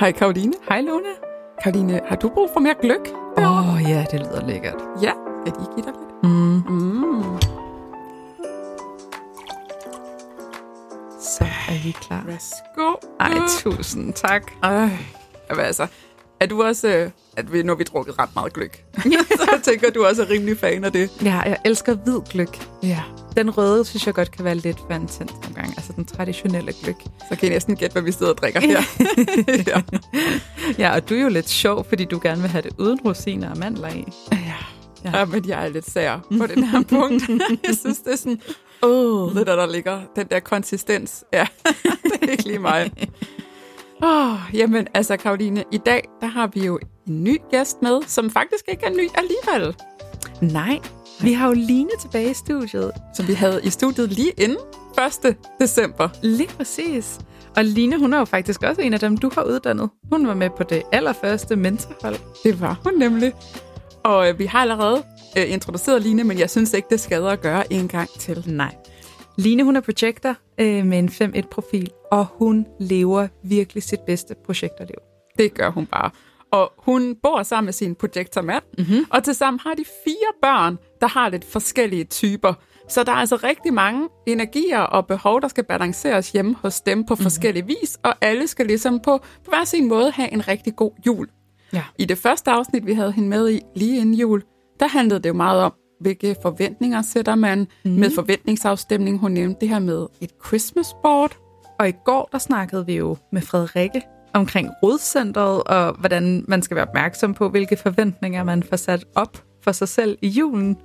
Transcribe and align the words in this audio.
Hej 0.00 0.12
Karoline. 0.12 0.52
Hej 0.68 0.80
Luna. 0.80 1.08
Karoline, 1.62 2.00
har 2.08 2.16
du 2.16 2.28
brug 2.28 2.50
for 2.52 2.60
mere 2.60 2.74
gløk? 2.82 3.08
Åh 3.38 3.74
oh, 3.74 3.82
ja, 3.82 4.04
det 4.10 4.20
lyder 4.20 4.46
lækkert. 4.46 4.74
Ja, 5.02 5.12
skal 5.40 5.52
de 5.60 5.66
give 5.74 5.86
dig 5.86 5.92
lidt? 6.00 6.22
Mm. 6.22 6.62
Mm. 6.74 7.38
Så 11.20 11.44
er 11.44 11.82
vi 11.84 11.90
klar. 11.90 12.22
Værsgo. 12.26 13.08
Ej, 13.20 13.32
tusind 13.48 14.12
tak. 14.12 14.42
Ej, 14.62 14.90
altså, 15.48 15.86
er 16.40 16.46
du 16.46 16.62
også, 16.62 16.88
øh, 16.88 17.10
at 17.36 17.52
vi, 17.52 17.62
nu 17.62 17.72
har 17.72 17.76
vi 17.76 17.84
drukket 17.84 18.18
ret 18.18 18.30
meget 18.34 18.52
gløk, 18.52 18.84
så 19.38 19.48
jeg 19.52 19.60
tænker, 19.62 19.90
du 19.90 20.04
også 20.04 20.22
er 20.22 20.30
rimelig 20.30 20.58
fan 20.58 20.84
af 20.84 20.92
det. 20.92 21.22
Ja, 21.24 21.40
jeg 21.40 21.56
elsker 21.64 21.94
hvid 21.94 22.20
gløk. 22.30 22.68
Ja. 22.82 23.02
Den 23.36 23.58
røde 23.58 23.84
synes 23.84 24.06
jeg 24.06 24.14
godt 24.14 24.30
kan 24.30 24.44
være 24.44 24.54
lidt 24.54 24.78
for 24.78 24.94
intens. 24.94 25.32
Altså 25.90 25.96
den 25.96 26.16
traditionelle 26.16 26.72
gløk. 26.82 26.96
Så 27.28 27.36
kan 27.36 27.48
I 27.48 27.52
næsten 27.52 27.76
gætte, 27.76 27.92
hvad 27.92 28.02
vi 28.02 28.12
sidder 28.12 28.32
og 28.32 28.38
drikker 28.38 28.60
her. 28.60 28.80
ja. 29.72 29.82
Ja, 30.78 30.94
og 30.94 31.08
du 31.08 31.14
er 31.14 31.20
jo 31.20 31.28
lidt 31.28 31.48
sjov, 31.48 31.86
fordi 31.88 32.04
du 32.04 32.20
gerne 32.22 32.40
vil 32.40 32.50
have 32.50 32.62
det 32.62 32.72
uden 32.78 33.00
rosiner 33.00 33.50
og 33.50 33.58
mandler 33.58 33.88
i. 33.88 34.04
Ja. 34.32 34.38
ja. 35.04 35.18
ja. 35.18 35.24
men 35.24 35.48
jeg 35.48 35.64
er 35.64 35.68
lidt 35.68 35.90
sær 35.90 36.18
på 36.38 36.46
den 36.46 36.64
her 36.64 36.82
punkt. 36.82 37.28
jeg 37.66 37.76
synes, 37.80 37.98
det 37.98 38.12
er 38.12 38.16
sådan, 38.16 38.40
åh, 38.82 39.22
oh, 39.22 39.34
det 39.34 39.46
der, 39.46 39.56
der 39.56 39.66
ligger, 39.66 40.00
den 40.16 40.26
der 40.26 40.40
konsistens. 40.40 41.24
Ja, 41.32 41.46
det 42.20 42.28
er 42.28 42.30
ikke 42.30 42.46
lige 42.46 42.58
mig. 42.58 42.92
Åh, 44.02 44.32
oh, 44.32 44.38
jamen 44.54 44.86
altså, 44.94 45.16
Karoline, 45.16 45.64
i 45.72 45.78
dag, 45.78 46.04
der 46.20 46.26
har 46.26 46.46
vi 46.46 46.66
jo 46.66 46.78
en 47.06 47.24
ny 47.24 47.38
gæst 47.50 47.82
med, 47.82 48.00
som 48.06 48.30
faktisk 48.30 48.64
ikke 48.68 48.86
er 48.86 48.90
ny 48.90 49.08
alligevel. 49.14 49.76
Nej, 50.52 50.80
vi 51.22 51.32
har 51.32 51.46
jo 51.46 51.52
Line 51.52 51.90
tilbage 52.00 52.30
i 52.30 52.34
studiet. 52.34 52.92
Som 53.14 53.28
vi 53.28 53.32
havde 53.32 53.60
i 53.64 53.70
studiet 53.70 54.12
lige 54.12 54.32
inden 54.38 54.58
1. 55.26 55.36
december. 55.60 56.08
Lige 56.22 56.48
præcis. 56.48 57.18
Og 57.56 57.64
Line, 57.64 57.98
hun 57.98 58.12
er 58.14 58.18
jo 58.18 58.24
faktisk 58.24 58.62
også 58.62 58.80
en 58.80 58.94
af 58.94 59.00
dem, 59.00 59.16
du 59.16 59.30
har 59.34 59.42
uddannet. 59.42 59.90
Hun 60.12 60.26
var 60.26 60.34
med 60.34 60.50
på 60.50 60.62
det 60.62 60.82
allerførste 60.92 61.56
mentorhold. 61.56 62.16
Det 62.44 62.60
var 62.60 62.80
hun 62.84 62.94
nemlig. 62.98 63.32
Og 64.04 64.28
øh, 64.28 64.38
vi 64.38 64.46
har 64.46 64.58
allerede 64.58 65.02
øh, 65.38 65.52
introduceret 65.52 66.02
Line, 66.02 66.24
men 66.24 66.38
jeg 66.38 66.50
synes 66.50 66.74
ikke, 66.74 66.88
det 66.90 67.00
skader 67.00 67.30
at 67.30 67.40
gøre 67.40 67.72
en 67.72 67.88
gang 67.88 68.10
til. 68.18 68.44
Nej. 68.46 68.74
Line, 69.36 69.64
hun 69.64 69.76
er 69.76 69.80
projekter 69.80 70.34
øh, 70.60 70.86
med 70.86 70.98
en 70.98 71.08
5-1-profil, 71.08 71.90
og 72.12 72.26
hun 72.32 72.66
lever 72.80 73.28
virkelig 73.44 73.82
sit 73.82 74.00
bedste 74.00 74.34
projekterliv. 74.46 74.98
Det 75.38 75.54
gør 75.54 75.70
hun 75.70 75.86
bare. 75.86 76.10
Og 76.52 76.72
hun 76.78 77.16
bor 77.22 77.42
sammen 77.42 77.64
med 77.64 77.72
sin 77.72 77.94
projektormand, 77.94 78.62
mm-hmm. 78.78 79.04
og 79.10 79.24
tilsammen 79.24 79.60
har 79.60 79.74
de 79.74 79.84
fire 80.04 80.32
børn, 80.42 80.78
der 81.00 81.06
har 81.06 81.28
lidt 81.28 81.44
forskellige 81.44 82.04
typer. 82.04 82.54
Så 82.88 83.04
der 83.04 83.12
er 83.12 83.16
altså 83.16 83.36
rigtig 83.36 83.74
mange 83.74 84.08
energier 84.26 84.80
og 84.80 85.06
behov, 85.06 85.40
der 85.40 85.48
skal 85.48 85.64
balanceres 85.64 86.32
hjemme 86.32 86.56
hos 86.62 86.80
dem 86.80 87.04
på 87.04 87.16
forskellige 87.16 87.62
mm-hmm. 87.62 87.76
vis, 87.82 87.98
og 88.02 88.14
alle 88.20 88.46
skal 88.46 88.66
ligesom 88.66 89.00
på, 89.00 89.18
på 89.18 89.48
hver 89.48 89.64
sin 89.64 89.88
måde 89.88 90.10
have 90.10 90.32
en 90.32 90.48
rigtig 90.48 90.76
god 90.76 90.90
jul. 91.06 91.28
Ja. 91.72 91.82
I 91.98 92.04
det 92.04 92.18
første 92.18 92.50
afsnit, 92.50 92.86
vi 92.86 92.92
havde 92.92 93.12
hende 93.12 93.28
med 93.28 93.50
i 93.50 93.60
lige 93.76 94.00
inden 94.00 94.14
jul, 94.14 94.42
der 94.80 94.88
handlede 94.88 95.20
det 95.20 95.28
jo 95.28 95.34
meget 95.34 95.62
om, 95.62 95.72
hvilke 96.00 96.36
forventninger 96.42 97.02
sætter 97.02 97.34
man 97.34 97.68
mm. 97.84 97.90
med 97.90 98.10
forventningsafstemning. 98.14 99.18
Hun 99.18 99.32
nævnte 99.32 99.60
det 99.60 99.68
her 99.68 99.78
med 99.78 100.06
et 100.20 100.30
Christmas 100.46 100.94
board. 101.02 101.36
Og 101.78 101.88
i 101.88 101.92
går, 102.04 102.28
der 102.32 102.38
snakkede 102.38 102.86
vi 102.86 102.96
jo 102.96 103.16
med 103.32 103.42
Frederikke 103.42 104.02
omkring 104.34 104.70
rådcentret, 104.82 105.62
og 105.62 105.92
hvordan 105.92 106.44
man 106.48 106.62
skal 106.62 106.74
være 106.74 106.86
opmærksom 106.88 107.34
på, 107.34 107.48
hvilke 107.48 107.76
forventninger 107.76 108.44
man 108.44 108.62
får 108.62 108.76
sat 108.76 109.04
op 109.14 109.44
for 109.62 109.72
sig 109.72 109.88
selv 109.88 110.18
i 110.22 110.28
julen. 110.28 110.76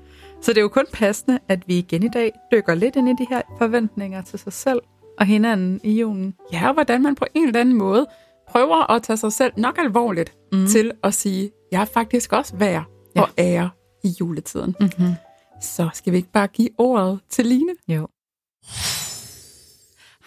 Så 0.42 0.52
det 0.52 0.58
er 0.58 0.62
jo 0.62 0.68
kun 0.68 0.86
passende, 0.94 1.40
at 1.50 1.68
vi 1.68 1.78
igen 1.78 2.04
i 2.04 2.10
dag 2.10 2.32
dykker 2.52 2.76
lidt 2.76 2.96
ind 2.96 3.10
i 3.10 3.24
de 3.24 3.28
her 3.30 3.42
forventninger 3.58 4.22
til 4.22 4.40
sig 4.40 4.54
selv 4.54 4.80
og 5.20 5.26
hinanden 5.26 5.80
i 5.84 6.00
julen. 6.00 6.34
Ja, 6.54 6.68
og 6.68 6.74
hvordan 6.74 7.02
man 7.02 7.16
på 7.16 7.26
en 7.34 7.48
eller 7.48 7.60
anden 7.60 7.76
måde 7.76 8.08
prøver 8.48 8.92
at 8.92 9.04
tage 9.04 9.18
sig 9.18 9.34
selv 9.34 9.54
nok 9.58 9.78
alvorligt 9.78 10.34
mm. 10.52 10.68
til 10.68 10.92
at 11.04 11.14
sige, 11.14 11.52
jeg 11.72 11.82
er 11.82 11.86
faktisk 11.86 12.34
også 12.34 12.56
værd 12.56 12.84
ja. 13.16 13.22
og 13.22 13.30
ære 13.38 13.70
i 14.04 14.16
juletiden. 14.20 14.76
Mm-hmm. 14.80 15.14
Så 15.62 15.90
skal 15.94 16.12
vi 16.14 16.18
ikke 16.18 16.32
bare 16.32 16.48
give 16.48 16.70
ordet 16.78 17.20
til 17.30 17.46
Line? 17.46 17.72
Jo. 17.88 18.08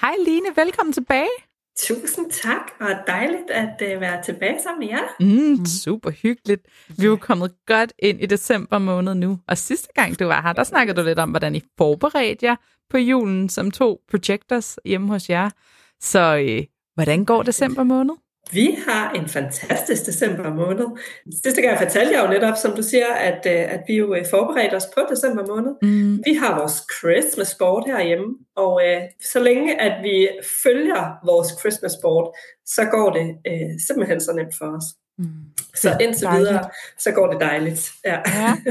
Hej 0.01 0.15
Line, 0.27 0.47
velkommen 0.57 0.93
tilbage. 0.93 1.48
Tusind 1.79 2.31
tak, 2.31 2.71
og 2.81 2.89
dejligt 3.07 3.51
at 3.51 3.95
uh, 3.95 4.01
være 4.01 4.23
tilbage 4.23 4.63
sammen 4.63 4.79
med 4.79 4.89
jer. 4.89 5.05
Mm, 5.21 5.67
super 5.67 6.11
hyggeligt. 6.11 6.67
Vi 6.89 7.05
er 7.05 7.09
jo 7.09 7.17
kommet 7.17 7.53
godt 7.67 7.93
ind 7.99 8.23
i 8.23 8.27
december 8.27 8.79
måned 8.79 9.15
nu, 9.15 9.39
og 9.49 9.59
sidste 9.59 9.89
gang 9.95 10.19
du 10.19 10.25
var 10.25 10.43
her, 10.43 10.53
der 10.53 10.65
snakkede 10.65 10.97
du 10.97 11.07
lidt 11.07 11.19
om, 11.19 11.31
hvordan 11.31 11.55
I 11.55 11.63
forberedte 11.79 12.47
jer 12.47 12.57
på 12.91 12.99
julen 12.99 13.49
som 13.49 13.71
to 13.71 14.01
projectors 14.11 14.79
hjemme 14.85 15.09
hos 15.09 15.31
jer. 15.31 15.51
Så 16.01 16.37
øh, 16.37 16.65
hvordan 16.95 17.25
går 17.25 17.43
december 17.43 17.83
måned? 17.83 18.15
Vi 18.53 18.79
har 18.89 19.13
en 19.13 19.29
fantastisk 19.29 20.07
december 20.07 20.55
måned. 20.55 20.87
Sidste 21.45 21.63
gang 21.63 21.79
fortalte 21.79 22.15
jeg 22.15 22.25
jo 22.25 22.31
netop, 22.31 22.57
som 22.63 22.77
du 22.77 22.83
siger, 22.83 23.07
at, 23.15 23.47
øh, 23.47 23.75
at 23.75 23.81
vi 23.89 23.95
jo 23.95 24.15
øh, 24.15 24.25
forberedte 24.31 24.75
os 24.75 24.87
på 24.95 25.01
december 25.11 25.47
måned. 25.47 25.73
Mm. 25.83 26.23
Vi 26.27 26.35
har 26.35 26.59
vores 26.59 26.83
Christmas 26.99 27.55
board 27.55 27.87
herhjemme, 27.87 28.27
og 28.57 28.83
øh, 28.87 29.01
så 29.33 29.41
længe 29.41 29.81
at 29.81 30.03
vi 30.03 30.29
følger 30.63 31.27
vores 31.27 31.49
Christmas 31.61 31.93
board, 32.03 32.37
så 32.67 32.85
går 32.85 33.11
det 33.11 33.37
øh, 33.47 33.81
simpelthen 33.87 34.21
så 34.21 34.33
nemt 34.33 34.55
for 34.59 34.67
os. 34.77 34.85
Mm. 35.19 35.25
Så 35.75 35.97
indtil 36.01 36.25
Dejligt. 36.25 36.49
videre, 36.49 36.65
så 36.99 37.11
går 37.13 37.27
det 37.33 37.41
dejligt. 37.41 37.91
Ja. 38.05 38.19
Ja. 38.27 38.55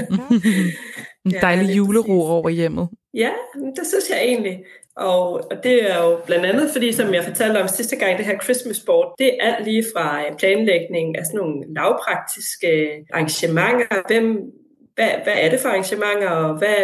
En 1.25 1.33
Ja, 1.33 1.39
dejlig 1.39 1.65
lige 1.65 1.75
julero 1.75 2.21
over 2.21 2.49
hjemmet. 2.49 2.89
Ja, 3.13 3.29
det 3.75 3.87
synes 3.87 4.09
jeg 4.09 4.19
egentlig. 4.21 4.57
Og, 4.97 5.31
og 5.51 5.63
det 5.63 5.91
er 5.91 6.03
jo 6.03 6.19
blandt 6.25 6.45
andet, 6.45 6.69
fordi 6.71 6.91
som 6.91 7.13
jeg 7.13 7.23
fortalte 7.23 7.61
om 7.61 7.67
sidste 7.67 7.95
gang, 7.95 8.17
det 8.17 8.25
her 8.25 8.39
Christmas 8.43 8.79
board, 8.85 9.15
det 9.19 9.27
er 9.27 9.55
alt 9.55 9.65
lige 9.65 9.85
fra 9.95 10.21
øh, 10.21 10.37
planlægning 10.37 11.17
af 11.17 11.25
sådan 11.25 11.37
nogle 11.37 11.73
lavpraktiske 11.73 12.67
øh, 12.67 13.03
arrangementer. 13.13 14.07
Hvem, 14.07 14.27
hvad, 14.95 15.11
hvad 15.23 15.37
er 15.43 15.49
det 15.49 15.59
for 15.59 15.69
arrangementer, 15.69 16.29
og 16.29 16.57
hvad, 16.57 16.81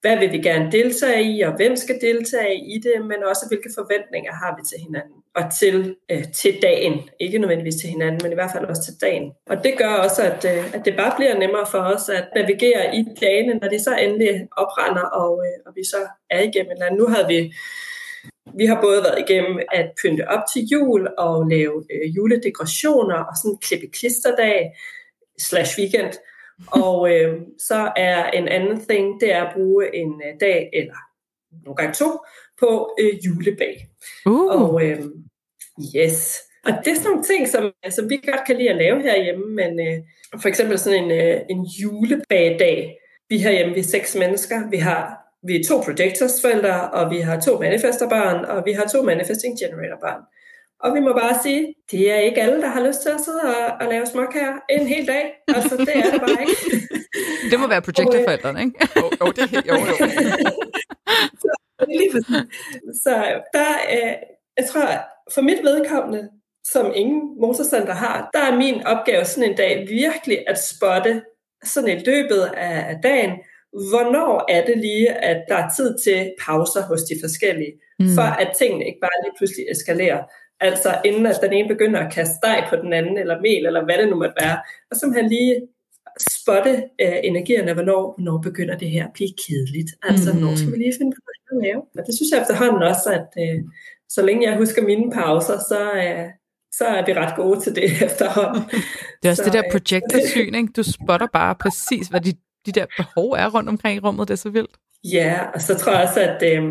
hvad 0.00 0.18
vil 0.18 0.32
vi 0.32 0.38
gerne 0.38 0.72
deltage 0.72 1.22
i, 1.22 1.40
og 1.40 1.56
hvem 1.56 1.76
skal 1.76 2.00
deltage 2.00 2.56
i 2.56 2.78
det, 2.78 3.06
men 3.06 3.18
også 3.30 3.44
hvilke 3.48 3.70
forventninger 3.78 4.32
har 4.32 4.56
vi 4.56 4.62
til 4.70 4.78
hinanden 4.86 5.23
og 5.36 5.44
til, 5.60 5.96
øh, 6.10 6.24
til 6.32 6.58
dagen. 6.62 7.00
Ikke 7.20 7.38
nødvendigvis 7.38 7.74
til 7.74 7.88
hinanden, 7.88 8.20
men 8.22 8.32
i 8.32 8.34
hvert 8.34 8.50
fald 8.52 8.64
også 8.64 8.84
til 8.84 8.94
dagen. 9.00 9.32
Og 9.46 9.64
det 9.64 9.74
gør 9.78 9.94
også, 9.94 10.22
at, 10.22 10.44
øh, 10.44 10.74
at 10.74 10.84
det 10.84 10.96
bare 10.96 11.12
bliver 11.16 11.38
nemmere 11.38 11.66
for 11.70 11.78
os 11.78 12.08
at 12.08 12.28
navigere 12.34 12.96
i 12.96 13.04
dagene, 13.20 13.54
når 13.54 13.68
de 13.68 13.78
så 13.82 13.96
endelig 13.96 14.48
oprender, 14.56 15.02
og, 15.02 15.32
øh, 15.46 15.56
og 15.66 15.72
vi 15.76 15.84
så 15.84 16.00
er 16.30 16.40
igennem 16.40 16.70
et 16.70 16.72
eller 16.72 16.86
andet. 16.86 16.98
Nu 16.98 17.06
havde 17.06 17.28
vi 17.28 17.52
vi 18.56 18.66
har 18.66 18.80
både 18.80 19.02
været 19.02 19.24
igennem 19.28 19.58
at 19.72 19.86
pynte 20.02 20.28
op 20.28 20.42
til 20.52 20.62
jul 20.72 21.08
og 21.18 21.46
lave 21.48 21.84
øh, 21.92 22.16
juledekorationer 22.16 23.16
og 23.16 23.34
sådan 23.42 23.58
klippe 23.58 23.86
klisterdag 23.86 24.72
slash 25.38 25.78
weekend. 25.78 26.12
Og 26.66 27.12
øh, 27.12 27.40
så 27.58 27.92
er 27.96 28.30
en 28.30 28.48
anden 28.48 28.80
ting, 28.86 29.20
det 29.20 29.32
er 29.32 29.44
at 29.44 29.54
bruge 29.54 29.96
en 29.96 30.22
øh, 30.26 30.40
dag 30.40 30.70
eller 30.72 30.94
nogle 31.64 31.76
gange 31.76 31.94
to 31.94 32.10
på 32.60 32.94
øh, 33.00 33.26
julebag. 33.26 33.88
Uh. 34.26 34.46
Og 34.46 34.84
øh, 34.84 34.98
yes. 35.96 36.38
Og 36.66 36.72
det 36.84 36.90
er 36.90 36.94
sådan 36.94 37.10
nogle 37.10 37.24
ting, 37.24 37.48
som, 37.48 37.72
som 37.90 38.10
vi 38.10 38.16
godt 38.26 38.46
kan 38.46 38.56
lide 38.56 38.70
at 38.70 38.76
lave 38.76 39.02
herhjemme, 39.02 39.46
men 39.54 39.80
øh, 39.86 39.98
for 40.42 40.48
eksempel 40.48 40.78
sådan 40.78 41.04
en, 41.04 41.10
øh, 41.10 41.40
en 41.50 41.64
julebagdag. 41.64 42.98
Vi 43.28 43.38
herhjemme, 43.38 43.74
vi 43.74 43.80
er 43.80 43.84
seks 43.84 44.16
mennesker. 44.16 44.70
Vi 44.70 44.76
har 44.76 45.24
vi 45.46 45.60
er 45.60 45.64
to 45.68 45.76
projectors 45.80 46.40
forældre, 46.42 46.90
og 46.90 47.10
vi 47.10 47.18
har 47.20 47.40
to 47.40 47.58
manifesterbørn, 47.58 48.44
og 48.44 48.62
vi 48.66 48.72
har 48.72 48.86
to 48.88 49.02
manifesting 49.02 49.58
generator 49.58 49.98
børn. 50.00 50.22
Og 50.84 50.94
vi 50.94 51.00
må 51.00 51.12
bare 51.12 51.42
sige, 51.42 51.74
det 51.90 52.10
er 52.10 52.16
ikke 52.16 52.42
alle, 52.42 52.62
der 52.62 52.68
har 52.68 52.86
lyst 52.86 53.00
til 53.02 53.08
at 53.08 53.20
sidde 53.20 53.40
og, 53.40 53.66
og 53.80 53.86
lave 53.92 54.06
småkager 54.06 54.54
en 54.70 54.86
hel 54.86 55.06
dag. 55.06 55.24
Altså, 55.48 55.76
det 55.76 55.96
er 55.96 56.10
det 56.10 56.20
bare 56.20 56.40
ikke. 56.40 56.56
Det 57.50 57.60
må 57.60 57.66
være 57.68 57.82
projektorforældrene, 57.82 58.60
ikke? 58.60 58.88
Jo, 58.96 59.04
jo, 59.20 59.26
det 59.32 59.42
er 59.42 59.46
helt, 59.46 59.66
jo, 59.66 59.74
jo. 59.74 59.94
Lige 61.92 62.10
præcis. 62.12 62.42
Så 63.04 63.12
der, 63.56 63.70
øh, 63.94 64.12
jeg 64.58 64.64
tror, 64.70 64.86
for 65.32 65.40
mit 65.40 65.62
vedkommende, 65.62 66.28
som 66.64 66.92
ingen 66.94 67.40
motorcenter 67.40 67.94
har, 67.94 68.30
der 68.32 68.38
er 68.38 68.56
min 68.56 68.86
opgave 68.86 69.24
sådan 69.24 69.50
en 69.50 69.56
dag 69.56 69.88
virkelig 69.88 70.38
at 70.46 70.58
spotte 70.62 71.22
sådan 71.64 71.98
i 71.98 72.02
løbet 72.04 72.42
af, 72.56 72.96
dagen, 73.02 73.30
hvornår 73.90 74.44
er 74.48 74.66
det 74.66 74.78
lige, 74.78 75.10
at 75.10 75.44
der 75.48 75.56
er 75.56 75.70
tid 75.76 75.98
til 76.04 76.34
pauser 76.44 76.82
hos 76.82 77.02
de 77.02 77.14
forskellige, 77.22 77.72
mm. 77.98 78.14
for 78.16 78.28
at 78.42 78.50
tingene 78.58 78.86
ikke 78.86 79.00
bare 79.00 79.22
lige 79.24 79.36
pludselig 79.38 79.64
eskalerer. 79.70 80.22
Altså 80.60 80.90
inden 81.04 81.26
at 81.26 81.38
den 81.42 81.52
ene 81.52 81.68
begynder 81.68 82.00
at 82.00 82.12
kaste 82.12 82.38
dej 82.42 82.58
på 82.70 82.76
den 82.76 82.92
anden, 82.92 83.18
eller 83.18 83.40
mel, 83.40 83.66
eller 83.66 83.84
hvad 83.84 83.98
det 83.98 84.08
nu 84.08 84.16
måtte 84.16 84.36
være. 84.40 84.58
Og 84.90 85.14
han 85.14 85.28
lige 85.28 85.54
spotte 86.30 86.72
øh, 87.02 87.18
energierne, 87.30 87.72
hvornår, 87.74 88.02
hvornår 88.16 88.38
begynder 88.48 88.76
det 88.76 88.90
her 88.90 89.04
at 89.06 89.14
blive 89.14 89.32
kedeligt. 89.46 89.90
Altså, 90.02 90.32
mm. 90.32 90.38
når 90.40 90.54
skal 90.56 90.72
vi 90.72 90.76
lige 90.76 90.98
finde 90.98 91.12
på 91.16 91.20
noget 91.26 91.62
at 91.62 91.66
lave? 91.66 91.80
Og 91.98 92.02
det 92.06 92.14
synes 92.14 92.30
jeg 92.32 92.40
efterhånden 92.40 92.82
også, 92.92 93.08
at 93.18 93.28
øh, 93.42 93.60
så 94.14 94.22
længe 94.22 94.50
jeg 94.50 94.58
husker 94.58 94.82
mine 94.82 95.12
pauser, 95.12 95.58
så, 95.58 95.80
øh, 95.94 96.26
så 96.72 96.84
er 96.84 97.06
vi 97.06 97.12
ret 97.12 97.36
gode 97.36 97.60
til 97.60 97.74
det 97.74 97.84
efterhånden. 98.08 98.62
Det 99.22 99.28
er 99.28 99.30
også 99.30 99.44
Så, 99.44 99.50
det 99.50 99.52
der 99.52 99.64
øh, 99.66 99.72
projektorsyn, 99.72 100.54
ikke? 100.60 100.72
Du 100.76 100.82
spotter 100.82 101.26
bare 101.32 101.54
præcis, 101.54 102.08
hvad 102.08 102.20
de, 102.20 102.32
de 102.66 102.72
der 102.72 102.86
behov 102.96 103.30
er 103.30 103.48
rundt 103.54 103.68
omkring 103.68 103.96
i 103.96 104.00
rummet. 104.00 104.28
Det 104.28 104.34
er 104.34 104.38
så 104.46 104.50
vildt. 104.50 104.76
Ja, 105.12 105.38
og 105.54 105.60
så 105.60 105.78
tror 105.78 105.92
jeg 105.92 106.02
også, 106.08 106.20
at, 106.20 106.42
øh, 106.42 106.62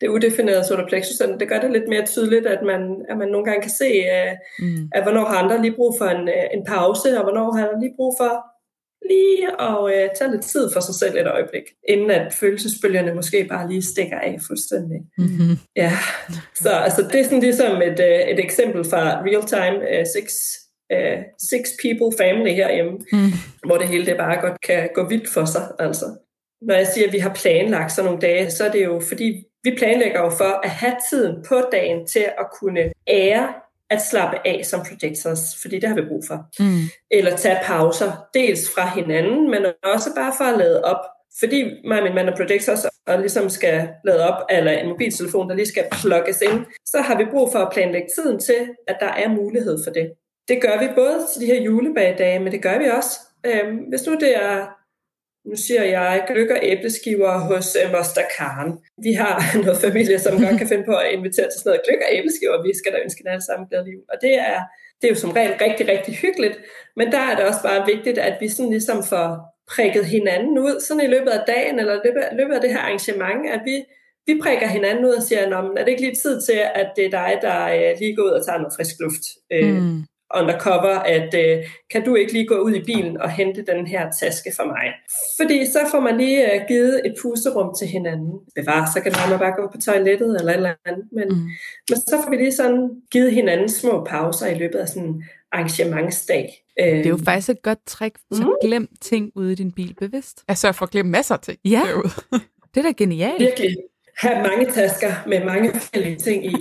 det 0.00 0.08
udefinerede 0.08 0.64
solar 0.64 0.86
plexus, 0.86 1.18
det 1.40 1.48
gør 1.48 1.60
det 1.60 1.70
lidt 1.70 1.88
mere 1.88 2.06
tydeligt, 2.06 2.46
at 2.46 2.62
man, 2.70 2.80
at 3.10 3.16
man 3.18 3.28
nogle 3.28 3.44
gange 3.44 3.62
kan 3.62 3.70
se, 3.70 3.90
uh, 4.16 4.32
mm. 4.66 4.90
at 4.94 5.02
hvornår 5.02 5.24
har 5.24 5.38
andre 5.42 5.62
lige 5.62 5.76
brug 5.76 5.94
for 5.98 6.04
en, 6.04 6.22
uh, 6.22 6.46
en 6.56 6.64
pause, 6.64 7.18
og 7.18 7.22
hvornår 7.22 7.52
har 7.52 7.66
andre 7.66 7.80
lige 7.80 7.96
brug 7.96 8.14
for 8.20 8.32
lige 9.10 9.46
at 9.60 9.78
uh, 9.82 10.16
tage 10.18 10.30
lidt 10.30 10.44
tid 10.44 10.70
for 10.72 10.80
sig 10.80 10.94
selv 10.94 11.16
et 11.18 11.26
øjeblik, 11.26 11.66
inden 11.88 12.10
at 12.10 12.34
følelsesbølgerne 12.34 13.14
måske 13.14 13.46
bare 13.48 13.68
lige 13.68 13.82
stikker 13.82 14.18
af 14.18 14.38
fuldstændig. 14.46 15.00
Mm-hmm. 15.18 15.58
Ja, 15.76 15.92
så 16.54 16.70
altså, 16.70 17.02
det 17.12 17.20
er 17.20 17.24
sådan 17.24 17.40
ligesom 17.40 17.82
et, 17.82 17.98
uh, 18.00 18.30
et 18.32 18.38
eksempel 18.38 18.84
fra 18.84 19.02
Real 19.26 19.44
Time 19.54 19.78
uh, 20.00 20.06
Six 20.14 20.26
uh, 20.94 21.18
six 21.38 21.62
people 21.82 22.10
family 22.18 22.52
herhjemme, 22.60 22.92
mm. 23.12 23.32
hvor 23.66 23.76
det 23.78 23.88
hele 23.88 24.06
det 24.06 24.16
bare 24.16 24.40
godt 24.40 24.60
kan 24.60 24.88
gå 24.94 25.08
vildt 25.08 25.28
for 25.28 25.44
sig. 25.44 25.66
Altså. 25.78 26.06
Når 26.62 26.74
jeg 26.74 26.86
siger, 26.86 27.06
at 27.06 27.12
vi 27.12 27.18
har 27.18 27.34
planlagt 27.34 27.92
sådan 27.92 28.06
nogle 28.06 28.20
dage, 28.20 28.50
så 28.50 28.64
er 28.64 28.70
det 28.70 28.84
jo 28.84 29.00
fordi, 29.08 29.44
vi 29.64 29.74
planlægger 29.78 30.20
jo 30.20 30.30
for 30.30 30.60
at 30.64 30.70
have 30.70 30.96
tiden 31.10 31.44
på 31.48 31.56
dagen 31.72 32.06
til 32.06 32.26
at 32.38 32.46
kunne 32.60 32.92
ære 33.08 33.54
at 33.90 34.02
slappe 34.02 34.36
af 34.44 34.60
som 34.64 34.80
projectors, 34.80 35.40
fordi 35.62 35.78
det 35.78 35.88
har 35.88 35.96
vi 35.96 36.08
brug 36.08 36.24
for. 36.26 36.46
Mm. 36.60 36.82
Eller 37.10 37.36
tage 37.36 37.58
pauser, 37.62 38.12
dels 38.34 38.70
fra 38.74 38.90
hinanden, 38.94 39.50
men 39.50 39.66
også 39.84 40.10
bare 40.16 40.32
for 40.38 40.44
at 40.44 40.58
lade 40.58 40.84
op. 40.84 41.04
Fordi 41.40 41.64
mig 41.84 41.98
og 41.98 42.04
min 42.04 42.14
mand 42.14 42.28
er 42.28 42.36
projectors, 42.36 42.84
og 43.06 43.18
ligesom 43.18 43.48
skal 43.48 43.88
lade 44.04 44.28
op, 44.28 44.42
eller 44.50 44.72
en 44.72 44.88
mobiltelefon, 44.88 45.48
der 45.48 45.54
lige 45.56 45.66
skal 45.66 45.84
plugges 45.92 46.40
ind, 46.40 46.64
så 46.86 46.98
har 47.00 47.18
vi 47.18 47.24
brug 47.30 47.52
for 47.52 47.58
at 47.58 47.72
planlægge 47.72 48.08
tiden 48.16 48.38
til, 48.40 48.68
at 48.88 48.96
der 49.00 49.06
er 49.06 49.28
mulighed 49.28 49.78
for 49.84 49.90
det. 49.92 50.12
Det 50.48 50.62
gør 50.62 50.78
vi 50.80 50.88
både 50.94 51.26
til 51.32 51.40
de 51.40 51.46
her 51.46 51.62
julebagdage, 51.62 52.38
men 52.38 52.52
det 52.52 52.62
gør 52.62 52.78
vi 52.78 52.84
også. 52.84 53.20
Øhm, 53.46 53.76
hvis 53.76 54.06
nu 54.06 54.14
det 54.14 54.36
er, 54.36 54.77
nu 55.48 55.56
siger 55.66 55.84
jeg, 55.96 56.24
gløk 56.28 56.50
og 56.50 56.60
æbleskiver 56.62 57.32
hos 57.50 57.68
øh, 57.80 57.92
Moster 57.94 58.26
Karen. 58.36 58.72
Vi 59.06 59.12
har 59.12 59.34
noget 59.64 59.80
familie, 59.86 60.18
som 60.18 60.32
godt 60.44 60.58
kan 60.60 60.68
finde 60.72 60.84
på 60.90 60.94
at 61.02 61.08
invitere 61.16 61.48
til 61.48 61.58
sådan 61.58 61.70
noget 61.70 61.84
gløk 61.86 62.00
og 62.06 62.10
æbleskiver. 62.18 62.66
Vi 62.68 62.72
skal 62.78 62.92
da 62.92 62.98
ønske 63.04 63.22
den 63.22 63.32
alle 63.34 63.46
sammen 63.48 63.68
glæde 63.68 63.84
liv. 63.90 64.00
Og 64.12 64.16
det 64.24 64.34
er, 64.50 64.58
det 64.98 65.04
er 65.06 65.12
jo 65.14 65.20
som 65.24 65.34
regel 65.38 65.54
rigtig, 65.66 65.84
rigtig 65.94 66.14
hyggeligt. 66.24 66.56
Men 66.98 67.06
der 67.14 67.22
er 67.28 67.34
det 67.36 67.44
også 67.50 67.62
bare 67.68 67.86
vigtigt, 67.92 68.18
at 68.28 68.34
vi 68.42 68.48
sådan 68.48 68.74
ligesom 68.76 68.98
får 69.12 69.28
prikket 69.74 70.04
hinanden 70.16 70.58
ud, 70.66 70.74
sådan 70.80 71.04
i 71.08 71.12
løbet 71.14 71.32
af 71.38 71.42
dagen, 71.46 71.78
eller 71.78 71.94
i 72.32 72.36
løbet 72.40 72.54
af 72.54 72.60
det 72.60 72.70
her 72.74 72.82
arrangement, 72.86 73.42
at 73.56 73.62
vi 73.70 73.76
vi 74.28 74.40
prikker 74.42 74.66
hinanden 74.66 75.04
ud 75.04 75.10
og 75.10 75.22
siger, 75.22 75.40
er 75.40 75.84
det 75.84 75.88
ikke 75.88 76.02
lige 76.02 76.14
tid 76.14 76.42
til, 76.42 76.60
at 76.80 76.88
det 76.96 77.04
er 77.06 77.10
dig, 77.10 77.38
der 77.42 77.58
øh, 77.76 77.98
lige 77.98 78.16
går 78.16 78.22
ud 78.22 78.30
og 78.38 78.44
tager 78.46 78.58
noget 78.58 78.74
frisk 78.76 78.94
luft? 79.00 79.24
Øh, 79.52 79.74
mm 79.82 80.02
undercover, 80.34 80.98
at 80.98 81.34
øh, 81.34 81.64
kan 81.90 82.04
du 82.04 82.14
ikke 82.14 82.32
lige 82.32 82.46
gå 82.46 82.54
ud 82.54 82.74
i 82.74 82.84
bilen 82.84 83.20
og 83.20 83.30
hente 83.30 83.64
den 83.72 83.86
her 83.86 84.10
taske 84.20 84.52
for 84.56 84.64
mig? 84.64 84.86
Fordi 85.40 85.66
så 85.66 85.78
får 85.90 86.00
man 86.00 86.18
lige 86.18 86.54
øh, 86.54 86.60
givet 86.68 87.00
et 87.04 87.14
pusterum 87.22 87.74
til 87.78 87.88
hinanden. 87.88 88.32
Bevar, 88.54 88.90
så 88.94 89.00
kan 89.00 89.12
man 89.30 89.38
bare 89.38 89.52
gå 89.52 89.70
på 89.72 89.78
toilettet 89.80 90.40
eller 90.40 90.52
et 90.52 90.56
eller 90.56 90.74
andet. 90.86 91.04
Men, 91.12 91.28
mm. 91.28 91.48
men 91.88 91.96
så 91.96 92.20
får 92.24 92.30
vi 92.30 92.36
lige 92.36 92.52
sådan 92.52 92.90
givet 93.10 93.32
hinanden 93.32 93.68
små 93.68 94.04
pauser 94.04 94.46
i 94.46 94.58
løbet 94.58 94.78
af 94.78 94.88
sådan 94.88 95.08
en 95.08 95.24
arrangementsdag. 95.52 96.64
Det 96.76 97.06
er 97.06 97.10
jo 97.10 97.18
faktisk 97.24 97.50
et 97.50 97.62
godt 97.62 97.86
trick, 97.86 98.16
så 98.32 98.42
mm. 98.42 98.68
glem 98.68 98.88
ting 99.00 99.32
ude 99.34 99.52
i 99.52 99.54
din 99.54 99.72
bil 99.72 99.94
bevidst. 99.98 100.44
Altså 100.48 100.72
for 100.72 100.84
at 100.84 100.90
glemme 100.90 101.12
masser 101.12 101.34
af 101.34 101.40
ting 101.40 101.58
ja. 101.64 101.82
derude. 101.86 102.10
det 102.74 102.80
er 102.80 102.82
da 102.82 102.92
genialt. 102.96 103.40
Virkelig 103.40 103.76
have 104.18 104.42
mange 104.48 104.72
tasker 104.72 105.12
med 105.26 105.44
mange 105.44 105.72
forskellige 105.72 106.16
ting 106.16 106.44
i. 106.44 106.50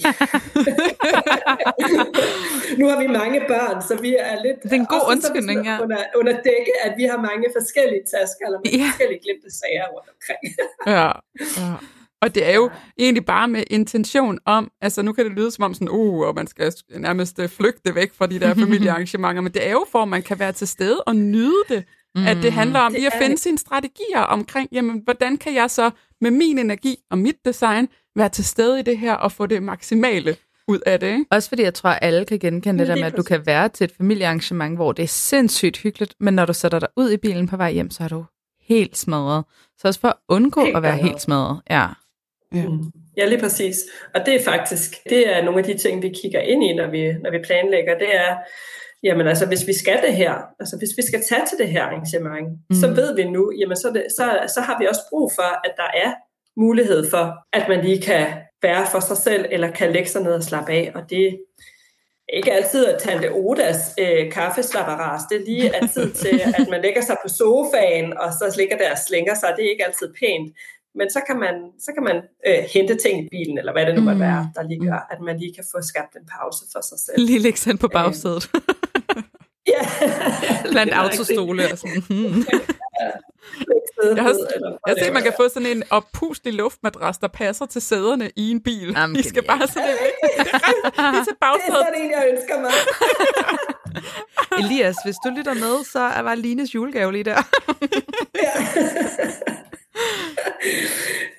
nu 2.79 2.87
har 2.89 2.99
vi 3.03 3.07
mange 3.07 3.41
børn, 3.47 3.81
så 3.81 3.97
vi 4.01 4.15
er 4.19 4.43
lidt... 4.45 4.63
Det 4.63 4.71
er 4.71 4.75
en 4.75 4.85
god 4.85 5.11
undskyldning, 5.11 5.65
ja. 5.65 5.81
Under, 5.83 5.97
under 6.15 6.31
dække, 6.31 6.73
at 6.83 6.93
vi 6.97 7.03
har 7.03 7.17
mange 7.29 7.47
forskellige 7.57 8.01
tasker, 8.13 8.45
eller 8.45 8.59
mange 8.59 8.77
ja. 8.77 8.83
forskellige 8.89 9.21
glemte 9.25 9.49
sager 9.59 9.85
rundt 9.93 10.09
omkring. 10.13 10.41
ja, 10.95 11.09
ja. 11.61 11.73
Og 12.21 12.35
det 12.35 12.49
er 12.49 12.55
jo 12.55 12.69
egentlig 12.99 13.25
bare 13.25 13.47
med 13.47 13.63
intention 13.69 14.39
om, 14.45 14.71
altså 14.81 15.01
nu 15.01 15.13
kan 15.13 15.25
det 15.25 15.33
lyde 15.33 15.51
som 15.51 15.63
om 15.63 15.73
sådan, 15.73 15.89
uh, 15.89 16.27
og 16.27 16.35
man 16.35 16.47
skal 16.47 16.73
nærmest 16.89 17.39
øh, 17.39 17.49
flygte 17.49 17.95
væk 17.95 18.13
fra 18.13 18.27
de 18.27 18.39
der 18.39 18.53
familiearrangementer, 18.63 19.41
men 19.41 19.51
det 19.51 19.67
er 19.67 19.71
jo 19.71 19.85
for, 19.91 20.01
at 20.01 20.07
man 20.07 20.21
kan 20.21 20.39
være 20.39 20.51
til 20.51 20.67
stede 20.67 21.03
og 21.03 21.15
nyde 21.15 21.63
det. 21.69 21.83
Mm. 22.17 22.27
At 22.27 22.37
det 22.37 22.51
handler 22.51 22.79
om 22.79 22.91
det 22.91 22.99
lige 22.99 23.07
at 23.07 23.17
finde 23.21 23.35
det. 23.35 23.39
sine 23.39 23.57
strategier 23.57 24.19
omkring, 24.19 24.69
jamen, 24.71 25.01
hvordan 25.03 25.37
kan 25.37 25.55
jeg 25.55 25.71
så 25.71 25.91
med 26.21 26.31
min 26.31 26.59
energi 26.59 26.95
og 27.11 27.17
mit 27.17 27.35
design 27.45 27.87
være 28.15 28.29
til 28.29 28.45
stede 28.45 28.79
i 28.79 28.83
det 28.83 28.97
her 28.97 29.13
og 29.13 29.31
få 29.31 29.45
det 29.45 29.63
maksimale 29.63 30.35
ud 30.67 30.79
af 30.85 30.99
det. 30.99 31.07
Ikke? 31.07 31.25
Også 31.31 31.49
fordi 31.49 31.63
jeg 31.63 31.73
tror, 31.73 31.89
at 31.89 31.99
alle 32.01 32.25
kan 32.25 32.39
genkende 32.39 32.79
det 32.79 32.87
der 32.87 32.95
med, 32.95 33.03
at 33.03 33.17
du 33.17 33.23
kan 33.23 33.45
være 33.45 33.69
til 33.69 33.83
et 33.83 33.91
familiearrangement, 33.97 34.75
hvor 34.75 34.91
det 34.91 35.03
er 35.03 35.07
sindssygt 35.07 35.77
hyggeligt, 35.77 36.15
men 36.19 36.33
når 36.33 36.45
du 36.45 36.53
sætter 36.53 36.79
dig 36.79 36.89
ud 36.95 37.11
i 37.11 37.17
bilen 37.17 37.47
på 37.47 37.57
vej 37.57 37.71
hjem, 37.71 37.91
så 37.91 38.03
er 38.03 38.07
du 38.07 38.25
helt 38.61 38.97
smadret. 38.97 39.43
Så 39.77 39.87
også 39.87 39.99
for 39.99 40.07
at 40.07 40.15
undgå 40.29 40.63
helt 40.63 40.77
at 40.77 40.83
være 40.83 40.97
helt 40.97 41.21
smadret. 41.21 41.61
Ja. 41.69 41.87
Ja. 42.55 42.67
Mm. 42.67 42.91
ja, 43.17 43.25
lige 43.25 43.39
præcis. 43.39 43.77
Og 44.15 44.25
det 44.25 44.35
er 44.35 44.43
faktisk, 44.43 44.97
det 45.09 45.35
er 45.35 45.43
nogle 45.43 45.59
af 45.59 45.65
de 45.65 45.77
ting, 45.77 46.01
vi 46.01 46.09
kigger 46.21 46.39
ind 46.39 46.63
i, 46.63 46.73
når 46.73 46.87
vi, 46.87 47.13
når 47.13 47.31
vi 47.31 47.39
planlægger. 47.45 47.97
Det 47.97 48.15
er, 48.15 48.35
jamen 49.03 49.27
altså, 49.27 49.45
hvis 49.45 49.67
vi 49.67 49.73
skal 49.73 50.01
det 50.01 50.15
her, 50.15 50.33
altså 50.59 50.77
hvis 50.77 50.97
vi 50.97 51.03
skal 51.07 51.21
tage 51.29 51.45
til 51.49 51.57
det 51.57 51.69
her 51.69 51.83
arrangement, 51.83 52.47
mm. 52.69 52.75
så 52.75 52.87
ved 52.87 53.15
vi 53.15 53.23
nu, 53.23 53.51
jamen 53.59 53.77
så, 53.77 53.91
det, 53.93 54.05
så, 54.17 54.53
så 54.55 54.61
har 54.61 54.79
vi 54.79 54.85
også 54.85 55.01
brug 55.09 55.31
for, 55.35 55.67
at 55.67 55.73
der 55.77 55.89
er 56.03 56.13
mulighed 56.59 57.09
for, 57.09 57.33
at 57.53 57.69
man 57.69 57.85
lige 57.85 58.01
kan 58.01 58.27
være 58.61 58.87
for 58.91 58.99
sig 58.99 59.17
selv, 59.17 59.45
eller 59.51 59.71
kan 59.71 59.91
lægge 59.91 60.09
sig 60.09 60.23
ned 60.23 60.33
og 60.33 60.43
slappe 60.43 60.71
af, 60.71 60.91
og 60.95 61.09
det 61.09 61.27
er 61.27 61.33
ikke 62.33 62.53
altid 62.53 62.85
at 62.85 63.01
Tante 63.01 63.31
Odas 63.31 63.93
øh, 63.99 64.31
kaffeslapperas, 64.31 65.21
det 65.29 65.41
er 65.41 65.45
lige 65.45 65.75
at 65.75 65.89
tid 65.91 66.11
til, 66.11 66.41
at 66.59 66.67
man 66.69 66.81
lægger 66.81 67.01
sig 67.01 67.17
på 67.23 67.29
sofaen, 67.29 68.17
og 68.17 68.33
så 68.33 68.55
ligger 68.57 68.77
der 68.77 68.91
og 68.91 68.97
slænger 69.07 69.35
sig, 69.35 69.53
det 69.57 69.65
er 69.65 69.69
ikke 69.69 69.85
altid 69.85 70.13
pænt, 70.19 70.49
men 70.99 71.09
så 71.09 71.21
kan 71.27 71.39
man, 71.39 71.55
så 71.79 71.91
kan 71.95 72.03
man 72.03 72.17
øh, 72.47 72.63
hente 72.73 72.95
ting 72.95 73.25
i 73.25 73.27
bilen, 73.31 73.57
eller 73.57 73.73
hvad 73.73 73.85
det 73.85 73.95
nu 73.95 74.01
måtte 74.01 74.21
mm. 74.21 74.27
være, 74.29 74.51
der 74.55 74.63
lige 74.63 74.79
gør, 74.87 75.07
at 75.11 75.19
man 75.21 75.39
lige 75.39 75.53
kan 75.55 75.65
få 75.73 75.81
skabt 75.81 76.13
en 76.15 76.25
pause 76.35 76.63
for 76.73 76.81
sig 76.89 76.99
selv. 77.05 77.25
Lige 77.25 77.39
lægge 77.39 77.59
sig 77.59 77.79
på 77.79 77.87
bagsædet. 77.87 78.49
Ja. 79.67 79.81
Blandt 80.71 80.93
autostole 80.93 81.71
og 81.71 81.77
sådan. 81.77 82.03
Hmm. 82.09 82.45
Jeg 84.15 84.23
har, 84.23 84.33
jeg 84.87 84.93
har 84.93 84.95
set, 84.95 85.07
at 85.07 85.13
man 85.13 85.23
kan 85.23 85.33
få 85.37 85.49
sådan 85.49 85.67
en 85.77 85.83
oppustelig 85.89 86.53
luftmadras, 86.53 87.17
der 87.17 87.27
passer 87.27 87.65
til 87.65 87.81
sæderne 87.81 88.31
i 88.35 88.51
en 88.51 88.63
bil. 88.63 88.93
Jamen, 88.97 89.17
Vi 89.17 89.23
skal 89.23 89.43
bare 89.43 89.67
sådan 89.67 89.89
det 89.89 89.97
er 90.97 91.23
til 91.23 91.35
bagsædet. 91.41 91.73
Det 91.73 91.79
er 91.79 91.85
sådan 91.85 92.01
en, 92.01 92.11
jeg 92.11 92.27
ønsker 92.31 92.61
mig. 92.61 92.71
Elias, 94.59 94.95
hvis 95.05 95.15
du 95.25 95.29
lytter 95.37 95.53
med, 95.53 95.85
så 95.85 95.99
er 95.99 96.23
bare 96.23 96.35
Lines 96.35 96.75
julegave 96.75 97.11
lige 97.11 97.23
der. 97.23 97.41
ja. 98.43 98.51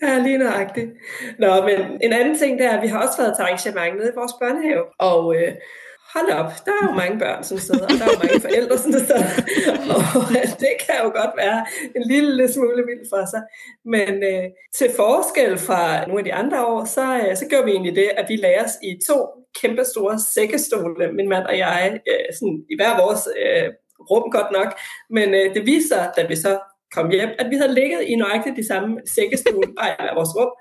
ja, 0.02 0.18
lige 0.18 0.38
nøjagtigt. 0.38 0.90
Nå, 1.38 1.62
men 1.62 1.98
en 2.02 2.12
anden 2.12 2.38
ting, 2.38 2.58
der 2.58 2.68
er, 2.68 2.76
at 2.76 2.82
vi 2.82 2.88
har 2.88 3.06
også 3.06 3.22
været 3.22 3.36
til 3.36 3.42
arrangement 3.42 3.96
nede 3.96 4.08
i 4.08 4.16
vores 4.16 4.32
børnehave, 4.40 4.84
og 4.98 5.36
øh, 5.36 5.52
hold 6.14 6.30
op, 6.40 6.50
der 6.64 6.72
er 6.80 6.84
jo 6.88 6.94
mange 7.02 7.18
børn, 7.18 7.44
som 7.44 7.58
sidder, 7.58 7.84
og 7.84 7.90
der 7.98 8.04
er 8.04 8.12
jo 8.14 8.18
mange 8.24 8.40
forældre, 8.40 8.78
som 8.78 8.92
sidder, 8.92 9.24
og 9.94 10.02
det 10.64 10.74
kan 10.84 10.96
jo 11.04 11.08
godt 11.20 11.34
være 11.42 11.58
en 11.96 12.02
lille 12.12 12.52
smule 12.52 12.82
vildt 12.90 13.08
for 13.12 13.22
sig. 13.32 13.42
Men 13.94 14.12
øh, 14.30 14.46
til 14.78 14.88
forskel 14.96 15.58
fra 15.58 16.06
nogle 16.06 16.20
af 16.20 16.24
de 16.24 16.34
andre 16.34 16.66
år, 16.66 16.84
så, 16.84 17.04
øh, 17.22 17.36
så 17.36 17.44
gjorde 17.48 17.64
vi 17.64 17.70
egentlig 17.70 17.96
det, 17.96 18.08
at 18.20 18.26
vi 18.28 18.36
lagde 18.36 18.60
os 18.64 18.74
i 18.82 18.90
to 19.08 19.18
kæmpe 19.60 19.84
store 19.84 20.16
sækkestole, 20.34 21.12
min 21.12 21.28
mand 21.28 21.44
og 21.44 21.58
jeg, 21.58 22.00
øh, 22.10 22.28
sådan 22.38 22.58
i 22.72 22.74
hver 22.78 22.92
vores 23.02 23.22
øh, 23.42 23.68
rum 24.10 24.30
godt 24.30 24.50
nok, 24.58 24.70
men 25.10 25.28
øh, 25.34 25.54
det 25.54 25.66
viser 25.66 25.88
sig, 25.88 26.12
da 26.16 26.26
vi 26.26 26.36
så 26.36 26.52
kom 26.94 27.10
hjem, 27.10 27.30
at 27.38 27.46
vi 27.50 27.56
havde 27.56 27.74
ligget 27.74 28.00
i 28.02 28.14
nøjagtigt 28.16 28.56
de 28.56 28.66
samme 28.66 29.00
sækkestole, 29.14 29.68
bare 29.78 30.12
i 30.12 30.16
vores 30.18 30.32
rum, 30.36 30.52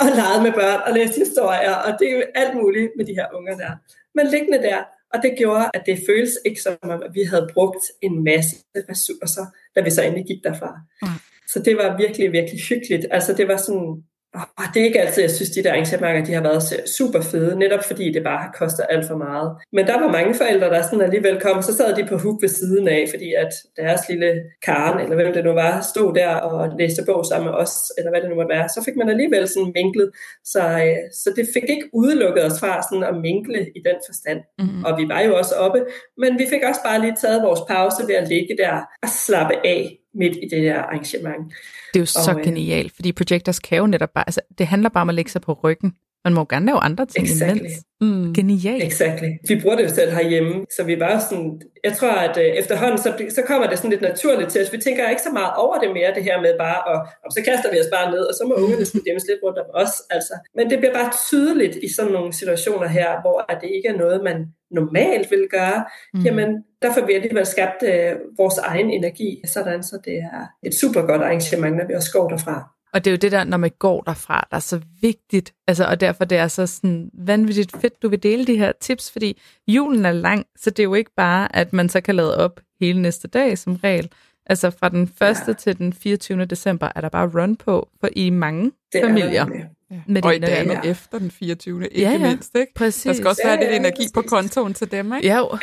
og 0.00 0.06
leget 0.20 0.42
med 0.46 0.52
børn 0.52 0.80
og 0.86 0.92
læst 0.98 1.16
historier, 1.24 1.74
og 1.84 1.90
det 1.98 2.06
er 2.08 2.12
jo 2.18 2.22
alt 2.34 2.54
muligt 2.60 2.90
med 2.96 3.04
de 3.06 3.14
her 3.18 3.26
unger 3.36 3.54
der. 3.56 3.72
Men 4.14 4.26
liggende 4.26 4.62
der, 4.68 4.78
og 5.14 5.22
det 5.22 5.34
gjorde, 5.38 5.70
at 5.74 5.82
det 5.86 5.98
føles 6.08 6.32
ikke 6.44 6.62
som 6.62 6.76
om, 6.82 7.02
at 7.02 7.10
vi 7.14 7.22
havde 7.22 7.48
brugt 7.54 7.84
en 8.02 8.24
masse 8.24 8.56
ressourcer, 8.90 9.46
da 9.76 9.80
vi 9.80 9.90
så 9.90 10.02
endelig 10.02 10.26
gik 10.26 10.44
derfra. 10.44 10.70
Mm. 11.02 11.08
Så 11.52 11.62
det 11.62 11.76
var 11.76 11.96
virkelig, 11.96 12.32
virkelig 12.32 12.60
hyggeligt. 12.68 13.06
Altså 13.10 13.32
det 13.32 13.48
var 13.48 13.56
sådan, 13.56 14.04
og 14.34 14.64
det 14.74 14.80
er 14.80 14.84
ikke 14.84 15.00
altid, 15.00 15.22
jeg 15.22 15.30
synes, 15.30 15.50
de 15.50 15.62
der 15.62 15.72
arrangementer, 15.72 16.24
de 16.24 16.32
har 16.32 16.42
været 16.42 16.62
super 16.98 17.20
fede, 17.20 17.58
netop 17.58 17.84
fordi 17.84 18.12
det 18.12 18.22
bare 18.24 18.38
har 18.38 18.54
kostet 18.58 18.86
alt 18.90 19.06
for 19.06 19.16
meget. 19.16 19.56
Men 19.72 19.86
der 19.86 20.00
var 20.00 20.10
mange 20.12 20.34
forældre, 20.34 20.66
der 20.66 20.82
sådan 20.82 21.00
alligevel 21.00 21.40
kom, 21.40 21.62
så 21.62 21.76
sad 21.76 21.96
de 21.96 22.06
på 22.06 22.16
huk 22.18 22.42
ved 22.42 22.48
siden 22.48 22.88
af, 22.88 23.06
fordi 23.12 23.32
at 23.32 23.52
deres 23.76 24.00
lille 24.08 24.42
Karen, 24.62 25.00
eller 25.00 25.16
hvem 25.16 25.32
det 25.32 25.44
nu 25.44 25.52
var, 25.52 25.80
stod 25.80 26.14
der 26.14 26.28
og 26.28 26.78
læste 26.78 27.02
bog 27.06 27.26
sammen 27.26 27.50
med 27.50 27.58
os, 27.58 27.74
eller 27.98 28.10
hvad 28.10 28.20
det 28.20 28.30
nu 28.30 28.36
måtte 28.36 28.54
være. 28.56 28.68
Så 28.68 28.82
fik 28.84 28.96
man 28.96 29.08
alligevel 29.08 29.48
sådan 29.48 29.72
minklet. 29.74 30.10
Så, 30.44 30.62
øh, 30.84 30.96
så 31.12 31.28
det 31.36 31.46
fik 31.54 31.66
ikke 31.68 31.88
udelukket 31.92 32.44
os 32.44 32.60
fra 32.60 32.82
sådan 32.82 33.04
at 33.10 33.16
minkle 33.28 33.60
i 33.78 33.80
den 33.88 33.98
forstand. 34.08 34.40
Mm-hmm. 34.58 34.84
Og 34.84 34.98
vi 34.98 35.04
var 35.08 35.20
jo 35.20 35.36
også 35.36 35.54
oppe, 35.54 35.80
men 36.22 36.38
vi 36.38 36.46
fik 36.52 36.62
også 36.68 36.82
bare 36.84 37.00
lige 37.00 37.16
taget 37.22 37.42
vores 37.42 37.60
pause 37.68 38.00
ved 38.08 38.14
at 38.14 38.28
ligge 38.28 38.54
der 38.62 38.74
og 39.02 39.08
slappe 39.08 39.54
af 39.64 40.03
midt 40.14 40.36
i 40.36 40.48
det 40.50 40.62
der 40.62 40.78
arrangement. 40.78 41.52
Det 41.94 41.96
er 41.96 42.00
jo 42.00 42.02
og, 42.02 42.08
så 42.08 42.34
øh, 42.38 42.44
genialt, 42.44 42.92
fordi 42.94 43.12
projectors 43.12 43.58
kan 43.58 43.78
jo 43.78 43.86
netop 43.86 44.10
bare, 44.14 44.24
altså 44.28 44.40
det 44.58 44.66
handler 44.66 44.88
bare 44.88 45.02
om 45.02 45.08
at 45.08 45.14
lægge 45.14 45.30
sig 45.30 45.40
på 45.40 45.52
ryggen 45.52 45.94
Man 46.24 46.34
må 46.34 46.42
gerne 46.44 46.66
lave 46.66 46.78
andre 46.88 47.06
ting 47.06 47.24
exactly. 47.26 47.60
imens. 47.60 47.72
Mm. 48.00 48.34
Genialt. 48.34 48.84
Exactly. 48.84 49.30
Vi 49.48 49.54
bruger 49.62 49.76
det 49.76 49.84
jo 49.84 49.92
selv 49.98 50.10
herhjemme, 50.18 50.54
så 50.76 50.84
vi 50.84 50.96
bare 50.96 51.20
sådan, 51.20 51.60
jeg 51.84 51.92
tror, 51.98 52.14
at 52.26 52.36
øh, 52.44 52.50
efterhånden, 52.62 52.98
så, 52.98 53.10
så 53.36 53.42
kommer 53.48 53.66
det 53.68 53.76
sådan 53.78 53.90
lidt 53.90 54.06
naturligt 54.10 54.50
til 54.50 54.62
os. 54.62 54.72
Vi 54.72 54.78
tænker 54.86 55.10
ikke 55.14 55.22
så 55.28 55.32
meget 55.40 55.52
over 55.64 55.76
det 55.82 55.90
mere, 55.98 56.14
det 56.16 56.24
her 56.24 56.40
med 56.40 56.52
bare, 56.58 56.80
og, 56.90 56.98
og 57.24 57.30
så 57.34 57.40
kaster 57.48 57.68
vi 57.72 57.78
os 57.84 57.90
bare 57.96 58.10
ned, 58.14 58.24
og 58.30 58.34
så 58.38 58.42
må 58.48 58.54
ungerne 58.62 58.84
skulle 58.84 59.06
hjemmes 59.06 59.26
lidt 59.30 59.40
rundt 59.44 59.58
om 59.64 59.68
os. 59.82 59.94
Altså. 60.16 60.34
Men 60.56 60.64
det 60.70 60.78
bliver 60.78 60.94
bare 61.00 61.10
tydeligt 61.28 61.76
i 61.86 61.88
sådan 61.96 62.12
nogle 62.16 62.32
situationer 62.40 62.88
her, 62.98 63.10
hvor 63.22 63.36
det 63.62 63.68
ikke 63.76 63.88
er 63.92 63.98
noget, 64.02 64.18
man 64.28 64.38
normalt 64.74 65.30
vil 65.30 65.46
gøre. 65.50 65.84
Mm. 66.14 66.20
Jamen, 66.20 66.64
der 66.82 66.94
får 66.94 67.06
vi 67.06 67.12
alligevel 67.12 67.46
skabt 67.46 67.82
øh, 67.82 68.12
vores 68.38 68.58
egen 68.58 68.90
energi, 68.90 69.42
sådan 69.46 69.82
så 69.82 69.98
det 70.04 70.16
er 70.16 70.46
et 70.62 70.74
super 70.74 71.02
godt 71.02 71.22
arrangement, 71.22 71.76
når 71.76 71.86
vi 71.86 71.94
også 71.94 72.12
går 72.12 72.28
derfra. 72.28 72.74
Og 72.94 73.04
det 73.04 73.10
er 73.10 73.12
jo 73.12 73.18
det 73.18 73.32
der, 73.32 73.44
når 73.44 73.56
man 73.56 73.70
går 73.78 74.00
derfra, 74.00 74.46
der 74.50 74.56
er 74.56 74.60
så 74.60 74.80
vigtigt. 75.00 75.54
Altså, 75.66 75.84
og 75.84 76.00
derfor 76.00 76.24
det 76.24 76.38
er 76.38 76.48
så 76.48 76.66
sådan 76.66 77.10
vanvittigt 77.14 77.76
fedt, 77.80 78.02
du 78.02 78.08
vil 78.08 78.22
dele 78.22 78.46
de 78.46 78.56
her 78.56 78.72
tips, 78.80 79.12
fordi 79.12 79.40
julen 79.68 80.04
er 80.04 80.12
lang, 80.12 80.46
så 80.56 80.70
det 80.70 80.78
er 80.78 80.84
jo 80.84 80.94
ikke 80.94 81.10
bare, 81.16 81.56
at 81.56 81.72
man 81.72 81.88
så 81.88 82.00
kan 82.00 82.14
lade 82.14 82.38
op 82.38 82.60
hele 82.80 83.02
næste 83.02 83.28
dag 83.28 83.58
som 83.58 83.74
regel. 83.74 84.10
Altså 84.46 84.70
fra 84.70 84.88
den 84.88 85.02
1. 85.02 85.10
Ja. 85.20 85.52
til 85.52 85.78
den 85.78 85.92
24. 85.92 86.44
december 86.44 86.88
er 86.94 87.00
der 87.00 87.08
bare 87.08 87.30
run 87.34 87.56
på 87.56 87.88
for 88.00 88.08
i 88.16 88.30
mange 88.30 88.72
det 88.92 89.00
familier. 89.04 89.46
Ja. 89.54 90.00
Med 90.06 90.24
og 90.24 90.34
i 90.34 90.38
dag 90.38 90.66
ja. 90.66 90.90
efter 90.90 91.18
den 91.18 91.30
24. 91.30 91.84
Ikke 91.84 92.00
ja, 92.00 92.10
ja. 92.10 92.18
mindst. 92.18 92.56
Ikke? 92.56 92.74
Præcis. 92.74 93.04
Der 93.04 93.12
skal 93.12 93.26
også 93.26 93.42
være 93.44 93.54
ja, 93.54 93.60
lidt 93.60 93.70
ja, 93.70 93.76
energi 93.76 93.96
præcis. 93.96 94.12
på 94.12 94.22
kontoen 94.22 94.74
til 94.74 94.92
dem. 94.92 95.14
Ikke? 95.14 95.28
Ja, 95.28 95.36
jo. 95.38 95.58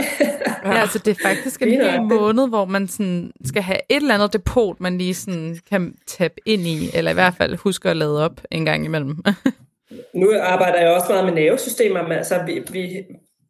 ja, 0.66 0.74
altså 0.74 1.00
det 1.00 1.12
er 1.12 1.30
faktisk 1.30 1.62
en 1.62 1.70
hel 1.70 2.02
måned, 2.02 2.50
hvor 2.50 2.66
man 2.66 2.88
sådan 2.88 3.32
skal 3.46 3.62
have 3.62 3.78
et 3.90 3.96
eller 3.96 4.14
andet 4.14 4.34
depot, 4.34 4.80
man 4.80 4.98
lige 4.98 5.14
sådan 5.14 5.60
kan 5.70 5.96
tabe 6.08 6.34
ind 6.46 6.62
i, 6.62 6.90
eller 6.94 7.12
i 7.12 7.14
hvert 7.14 7.34
fald 7.34 7.56
huske 7.56 7.90
at 7.90 7.98
lade 7.98 8.26
op 8.26 8.42
en 8.52 8.66
gang 8.66 8.86
imellem. 8.86 9.18
nu 10.22 10.34
arbejder 10.42 10.80
jeg 10.80 10.90
også 10.90 11.08
meget 11.10 11.26
med 11.26 11.34
nervesystemer, 11.34 12.04
men 12.04 12.12
altså 12.12 12.44
vi, 12.46 12.64
vi, 12.72 13.04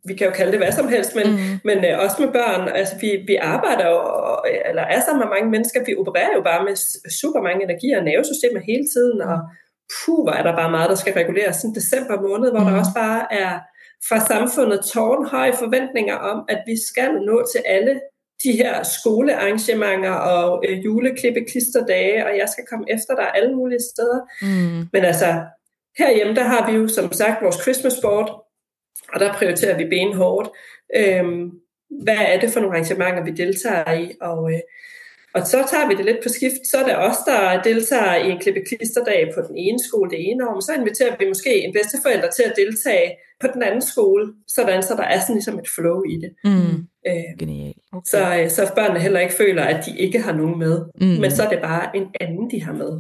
vi 0.08 0.14
kan 0.16 0.28
jo 0.28 0.34
kalde 0.34 0.52
det 0.52 0.60
hvad 0.60 0.72
som 0.72 0.88
helst, 0.88 1.16
men, 1.16 1.28
mm. 1.32 1.60
men 1.64 1.78
øh, 1.86 2.00
også 2.04 2.18
med 2.24 2.32
børn, 2.40 2.64
altså 2.80 2.96
vi, 3.02 3.10
vi 3.28 3.36
arbejder 3.36 3.86
jo, 3.94 4.00
eller 4.70 4.84
er 4.96 5.02
sammen 5.02 5.24
med 5.24 5.34
mange 5.36 5.50
mennesker, 5.56 5.86
vi 5.88 5.96
opererer 6.02 6.34
jo 6.38 6.42
bare 6.50 6.66
med 6.68 6.76
super 7.22 7.42
mange 7.48 7.64
energier 7.68 7.98
og 8.00 8.06
nervesystemer 8.10 8.62
hele 8.72 8.86
tiden, 8.94 9.22
og 9.22 9.38
puh, 9.96 10.22
hvor 10.24 10.36
er 10.40 10.44
der 10.44 10.56
bare 10.62 10.72
meget, 10.72 10.90
der 10.90 11.00
skal 11.02 11.14
reguleres. 11.14 11.56
Sådan 11.56 11.76
december 11.82 12.16
måned, 12.28 12.50
hvor 12.52 12.64
mm. 12.64 12.68
der 12.68 12.80
også 12.82 12.96
bare 13.06 13.22
er 13.44 13.54
fra 14.10 14.20
samfundet 14.32 14.80
tårnhøje 14.94 15.54
forventninger 15.64 16.16
om, 16.32 16.38
at 16.54 16.60
vi 16.70 16.76
skal 16.90 17.12
nå 17.30 17.38
til 17.52 17.62
alle 17.66 17.94
de 18.44 18.52
her 18.52 18.84
skolearrangementer 18.84 20.12
og 20.12 20.64
øh, 20.68 20.86
juleklippe 20.86 21.42
klisterdage, 21.50 22.26
og 22.26 22.32
jeg 22.38 22.48
skal 22.50 22.66
komme 22.70 22.86
efter 22.96 23.14
dig 23.16 23.28
alle 23.36 23.54
mulige 23.56 23.84
steder. 23.94 24.20
Mm. 24.42 24.80
Men 24.94 25.02
altså, 25.12 25.30
herhjemme, 25.98 26.36
der 26.36 26.44
har 26.44 26.72
vi 26.72 26.78
jo 26.78 26.88
som 26.88 27.12
sagt 27.12 27.44
vores 27.44 27.62
Christmas 27.64 27.98
board, 28.02 28.51
og 29.14 29.20
der 29.20 29.34
prioriterer 29.34 29.78
vi 29.78 29.86
benhårdt. 29.86 30.50
Øhm, 30.96 31.52
hvad 32.04 32.18
er 32.18 32.40
det 32.40 32.50
for 32.54 32.60
nogle 32.60 32.76
arrangementer, 32.76 33.24
vi 33.24 33.32
deltager 33.32 33.94
i? 33.94 34.12
Og, 34.22 34.52
øh, 34.54 34.60
og 35.34 35.42
så 35.48 35.58
tager 35.72 35.88
vi 35.88 35.96
det 35.96 36.06
lidt 36.06 36.24
på 36.24 36.30
skift. 36.30 36.62
Så 36.72 36.78
er 36.78 36.86
det 36.86 36.98
os, 36.98 37.18
der 37.28 37.62
deltager 37.62 38.16
i 38.16 38.32
en 38.32 38.40
klippe 38.40 38.62
klisterdag 38.70 39.32
på 39.36 39.42
den 39.48 39.58
ene 39.58 39.80
skole 39.88 40.10
det 40.10 40.30
ene 40.30 40.48
år. 40.50 40.54
Men 40.54 40.62
så 40.62 40.74
inviterer 40.74 41.16
vi 41.20 41.28
måske 41.28 41.54
en 41.66 41.74
bedsteforælder 41.74 42.30
til 42.30 42.44
at 42.44 42.54
deltage 42.56 43.12
på 43.42 43.48
den 43.54 43.64
anden 43.64 43.82
skole, 43.82 44.34
sådan 44.48 44.84
så 44.84 44.94
der 44.96 45.04
er 45.04 45.20
sådan 45.20 45.36
ligesom 45.36 45.60
et 45.60 45.70
flow 45.70 46.04
i 46.04 46.16
det. 46.24 46.32
Mm. 46.44 46.78
Øh, 47.08 47.32
Genial. 47.40 47.74
Okay. 47.94 48.02
Så, 48.06 48.38
øh, 48.38 48.50
så 48.50 48.72
børnene 48.76 49.00
heller 49.00 49.20
ikke 49.20 49.34
føler, 49.34 49.64
at 49.64 49.86
de 49.86 49.98
ikke 49.98 50.20
har 50.22 50.34
nogen 50.34 50.60
med. 50.60 50.82
Mm. 51.02 51.08
Men 51.08 51.32
så 51.32 51.44
er 51.44 51.50
det 51.50 51.62
bare 51.62 51.96
en 51.96 52.08
anden, 52.22 52.52
de 52.52 52.64
har 52.64 52.74
med. 52.74 52.92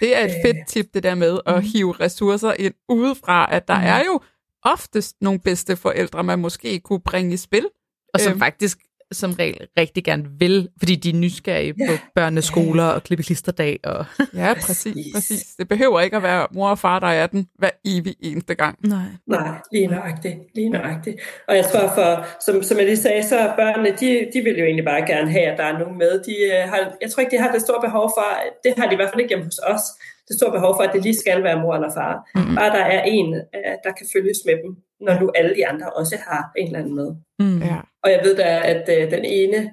Det 0.00 0.16
er 0.16 0.24
et 0.24 0.34
fedt 0.44 0.56
øh, 0.56 0.66
tip, 0.68 0.86
det 0.94 1.02
der 1.02 1.14
med 1.14 1.38
at 1.46 1.54
mm. 1.54 1.62
hive 1.72 1.92
ressourcer 1.92 2.52
ind 2.58 2.74
udefra, 2.88 3.48
at 3.52 3.68
der 3.68 3.78
mm. 3.78 3.86
er 3.86 4.00
jo 4.06 4.20
oftest 4.64 5.16
nogle 5.20 5.40
bedste 5.40 5.76
forældre, 5.76 6.24
man 6.24 6.38
måske 6.38 6.80
kunne 6.80 7.00
bringe 7.00 7.34
i 7.34 7.36
spil. 7.36 7.68
Og 8.14 8.20
som 8.20 8.30
øhm. 8.32 8.38
faktisk 8.38 8.78
som 9.12 9.32
regel 9.32 9.66
rigtig 9.78 10.04
gerne 10.04 10.24
vil, 10.38 10.68
fordi 10.78 10.94
de 10.96 11.08
er 11.10 11.14
nysgerrige 11.14 11.74
ja. 11.78 11.86
på 11.86 11.92
børneskoler 12.14 12.84
og 12.84 13.02
klippeklisterdag. 13.02 13.80
Og 13.84 14.04
ja, 14.42 14.54
præcis, 14.54 15.06
præcis. 15.14 15.44
Det 15.58 15.68
behøver 15.68 16.00
ikke 16.00 16.16
at 16.16 16.22
være 16.22 16.46
mor 16.54 16.68
og 16.68 16.78
far, 16.78 16.98
der 16.98 17.06
er 17.06 17.26
den 17.26 17.46
hver 17.58 17.70
evig 17.84 18.14
eneste 18.20 18.54
gang. 18.54 18.78
Nej, 18.86 19.06
Nej 19.26 19.54
lige 19.72 19.86
nøjagtigt. 19.86 20.36
Lige 20.54 20.68
nøjagtigt. 20.68 21.16
Og 21.48 21.56
jeg 21.56 21.64
tror, 21.64 21.86
for, 21.94 22.26
som, 22.44 22.62
som 22.62 22.78
jeg 22.78 22.86
lige 22.86 22.96
sagde, 22.96 23.22
så 23.22 23.52
børnene, 23.56 23.90
de, 24.00 24.10
de 24.34 24.40
vil 24.44 24.58
jo 24.58 24.64
egentlig 24.64 24.84
bare 24.84 25.06
gerne 25.06 25.30
have, 25.30 25.46
at 25.52 25.58
der 25.58 25.64
er 25.64 25.78
nogen 25.78 25.98
med. 25.98 26.12
De, 26.28 26.34
øh, 26.54 26.68
har, 26.70 26.78
jeg 27.02 27.10
tror 27.10 27.20
ikke, 27.20 27.36
de 27.36 27.42
har 27.42 27.52
det 27.52 27.62
store 27.62 27.80
behov 27.80 28.12
for, 28.16 28.26
det 28.64 28.72
har 28.78 28.86
de 28.86 28.92
i 28.92 28.96
hvert 28.96 29.10
fald 29.10 29.20
ikke 29.20 29.32
hjemme 29.34 29.44
hos 29.44 29.60
os, 29.72 29.84
det 30.28 30.34
store 30.38 30.52
behov 30.58 30.72
for, 30.76 30.82
at 30.82 30.92
det 30.94 31.02
lige 31.02 31.18
skal 31.24 31.42
være 31.42 31.60
mor 31.62 31.74
eller 31.74 31.92
far. 31.98 32.14
Mm. 32.34 32.54
Bare 32.58 32.70
der 32.78 32.84
er 32.96 33.02
en, 33.16 33.28
øh, 33.34 33.74
der 33.84 33.92
kan 33.98 34.06
følges 34.14 34.40
med 34.48 34.56
dem, 34.62 34.70
når 35.02 35.20
nu 35.20 35.30
alle 35.34 35.54
de 35.56 35.66
andre 35.66 35.90
også 35.90 36.16
har 36.16 36.50
en 36.56 36.66
eller 36.66 36.78
anden 36.78 36.94
med. 36.94 37.14
Mm. 37.38 37.58
Ja. 37.62 37.76
Og 38.04 38.10
jeg 38.10 38.20
ved 38.24 38.36
da, 38.36 38.60
at 38.64 38.88
øh, 38.88 39.10
den 39.10 39.24
ene, 39.24 39.72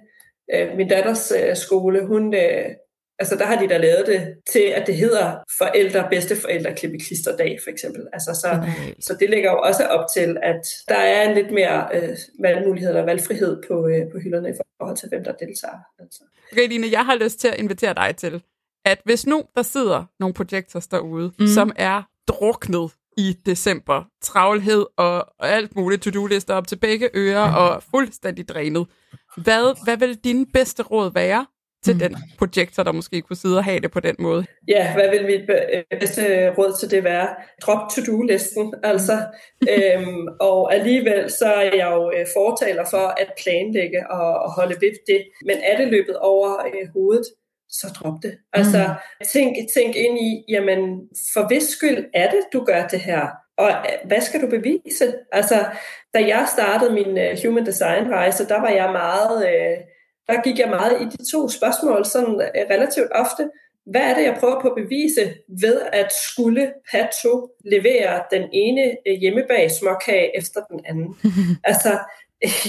øh, 0.54 0.78
min 0.78 0.88
datters 0.88 1.34
øh, 1.40 1.56
skole, 1.56 2.08
hun, 2.08 2.34
øh, 2.34 2.66
altså 3.20 3.36
der 3.36 3.46
har 3.46 3.60
de 3.62 3.68
da 3.68 3.78
lavet 3.78 4.08
det 4.08 4.36
til, 4.52 4.60
at 4.76 4.88
det 4.88 4.96
hedder 4.96 5.36
forældre, 5.58 6.08
bedsteforældre, 6.10 6.76
klisterdag 6.76 7.60
for 7.64 7.70
eksempel. 7.70 8.08
Altså 8.14 8.34
så, 8.34 8.48
okay. 8.52 8.94
så 9.00 9.18
det 9.20 9.30
ligger 9.30 9.52
jo 9.52 9.60
også 9.60 9.84
op 9.84 10.06
til, 10.14 10.38
at 10.44 10.62
der 10.88 10.96
er 10.96 11.30
en 11.30 11.36
lidt 11.36 11.52
mere 11.52 11.88
øh, 11.94 12.18
valgmulighed 12.40 12.90
eller 12.90 13.06
valgfrihed 13.06 13.62
på, 13.68 13.88
øh, 13.88 14.12
på 14.12 14.20
hylderne 14.24 14.50
i 14.50 14.54
forhold 14.78 14.98
til, 14.98 15.10
hvem 15.10 15.24
der 15.24 15.32
deltager. 15.32 15.80
Altså. 16.00 16.24
Okay, 16.52 16.68
Line, 16.68 16.88
jeg 16.92 17.06
har 17.06 17.16
lyst 17.16 17.40
til 17.40 17.48
at 17.48 17.60
invitere 17.60 17.94
dig 17.94 18.16
til, 18.16 18.44
at 18.86 19.02
hvis 19.04 19.28
nu 19.28 19.44
der 19.56 19.62
sidder 19.62 20.06
nogle 20.20 20.34
projektors 20.34 20.88
derude, 20.88 21.32
mm. 21.40 21.48
som 21.48 21.72
er 21.76 22.04
druknet 22.28 22.92
i 23.20 23.36
december. 23.46 24.04
Travlhed 24.22 24.86
og, 24.98 25.18
alt 25.40 25.76
muligt 25.76 26.02
to-do-lister 26.02 26.54
op 26.54 26.68
til 26.68 26.76
begge 26.76 27.10
ører 27.16 27.54
og 27.54 27.84
fuldstændig 27.92 28.50
drænet. 28.50 28.88
Hvad, 29.38 29.84
hvad 29.84 29.98
vil 29.98 30.16
din 30.24 30.52
bedste 30.54 30.84
råd 30.84 31.12
være 31.14 31.46
til 31.86 31.94
mm. 31.94 32.00
den 32.00 32.16
projektor, 32.38 32.84
der 32.84 32.92
måske 32.92 33.22
kunne 33.22 33.36
sidde 33.36 33.58
og 33.58 33.64
have 33.64 33.80
det 33.80 33.92
på 33.92 34.00
den 34.00 34.16
måde? 34.20 34.46
Ja, 34.68 34.94
hvad 34.94 35.10
vil 35.10 35.26
mit 35.26 35.46
bedste 36.00 36.24
råd 36.58 36.80
til 36.80 36.92
det 36.92 37.04
være? 37.04 37.28
Drop 37.62 37.90
to-do-listen, 37.92 38.74
altså. 38.84 39.18
øhm, 39.74 40.28
og 40.40 40.74
alligevel 40.74 41.32
så 41.32 41.46
er 41.46 41.76
jeg 41.82 41.90
jo 41.96 42.12
øh, 42.16 42.26
fortaler 42.38 42.86
for 42.92 43.06
at 43.24 43.30
planlægge 43.42 44.02
og, 44.10 44.30
og 44.46 44.50
holde 44.54 44.76
ved 44.82 44.94
det. 45.08 45.22
Men 45.46 45.58
er 45.70 45.78
det 45.78 45.88
løbet 45.88 46.18
over 46.18 46.50
øh, 46.68 46.88
hovedet, 46.94 47.26
så 47.70 47.88
drop 47.88 48.14
det. 48.24 48.38
Altså, 48.54 48.88
mm. 48.88 49.26
tænk, 49.34 49.56
tænk 49.76 49.96
ind 49.96 50.20
i, 50.20 50.44
jamen, 50.50 50.80
for 51.34 51.48
hvis 51.48 51.64
skyld 51.64 52.06
er 52.14 52.30
det, 52.30 52.40
du 52.54 52.64
gør 52.64 52.88
det 52.88 53.00
her? 53.00 53.28
Og 53.58 53.70
øh, 53.70 54.08
hvad 54.08 54.22
skal 54.22 54.42
du 54.42 54.48
bevise? 54.48 55.14
Altså, 55.32 55.66
da 56.14 56.20
jeg 56.20 56.48
startede 56.54 56.94
min 56.94 57.18
uh, 57.18 57.46
human 57.46 57.66
design 57.66 58.12
rejse, 58.12 58.48
der 58.48 58.62
var 58.62 58.70
jeg 58.70 58.92
meget, 58.92 59.38
uh, 59.38 59.78
der 60.28 60.42
gik 60.42 60.60
jeg 60.60 60.70
meget 60.70 61.02
i 61.02 61.06
de 61.06 61.32
to 61.32 61.50
spørgsmål, 61.50 62.06
sådan 62.06 62.36
uh, 62.36 62.72
relativt 62.74 63.12
ofte. 63.12 63.50
Hvad 63.86 64.02
er 64.02 64.14
det, 64.16 64.24
jeg 64.24 64.38
prøver 64.40 64.62
på 64.62 64.68
at 64.68 64.84
bevise 64.84 65.34
ved 65.62 65.82
at 65.94 66.12
skulle 66.30 66.74
Pato 66.92 67.50
levere 67.66 68.24
den 68.32 68.50
ene 68.54 68.98
hjemmebag 69.22 69.72
småkage 69.72 70.38
efter 70.38 70.60
den 70.72 70.80
anden? 70.86 71.16
altså, 71.72 72.00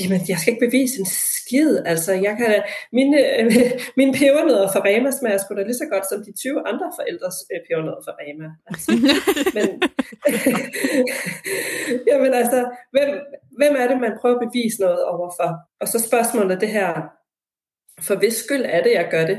Jamen, 0.00 0.20
jeg 0.28 0.38
skal 0.38 0.52
ikke 0.52 0.66
bevise 0.66 1.00
en 1.00 1.06
skid. 1.06 1.78
Altså, 1.86 2.12
jeg 2.12 2.34
kan, 2.40 2.62
mine, 2.92 3.16
øh, 3.38 3.52
mine 3.96 4.12
pebernødder 4.12 4.72
fra 4.72 4.84
Rema 4.84 5.10
smager 5.10 5.38
sgu 5.38 5.54
da 5.54 5.62
lige 5.62 5.82
så 5.82 5.88
godt 5.92 6.08
som 6.08 6.24
de 6.24 6.32
20 6.32 6.68
andre 6.70 6.92
forældres 6.98 7.36
øh, 7.52 7.60
pebernødder 7.66 8.02
fra 8.06 8.14
Rema. 8.20 8.48
Altså, 8.70 8.90
men, 9.56 9.66
jamen 12.08 12.32
altså, 12.34 12.58
hvem, 12.94 13.10
hvem 13.58 13.74
er 13.82 13.86
det, 13.88 14.00
man 14.00 14.18
prøver 14.20 14.36
at 14.36 14.46
bevise 14.46 14.80
noget 14.80 15.04
overfor? 15.04 15.50
Og 15.80 15.88
så 15.88 15.98
spørgsmålet 15.98 16.60
det 16.60 16.68
her, 16.68 16.90
for 18.06 18.14
hvis 18.14 18.34
skyld 18.34 18.64
er 18.68 18.82
det, 18.82 18.92
jeg 18.92 19.08
gør 19.10 19.26
det? 19.26 19.38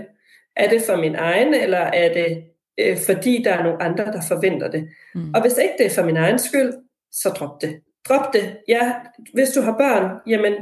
Er 0.56 0.70
det 0.70 0.82
for 0.82 0.96
min 0.96 1.16
egen, 1.16 1.54
eller 1.54 1.84
er 2.04 2.14
det 2.14 2.44
øh, 2.80 2.98
fordi 3.06 3.44
der 3.46 3.54
er 3.54 3.64
nogle 3.64 3.82
andre, 3.82 4.06
der 4.06 4.22
forventer 4.28 4.72
det? 4.72 4.90
Mm. 5.16 5.34
Og 5.34 5.42
hvis 5.42 5.58
ikke 5.58 5.76
det 5.78 5.86
er 5.86 5.96
for 5.96 6.06
min 6.06 6.18
egen 6.18 6.40
skyld, 6.40 6.74
så 7.12 7.30
drop 7.30 7.62
det 7.62 7.82
drop 8.10 8.34
det. 8.34 8.58
Ja, 8.68 8.94
hvis 9.34 9.50
du 9.50 9.62
har 9.62 9.78
børn, 9.78 10.20
jamen 10.28 10.54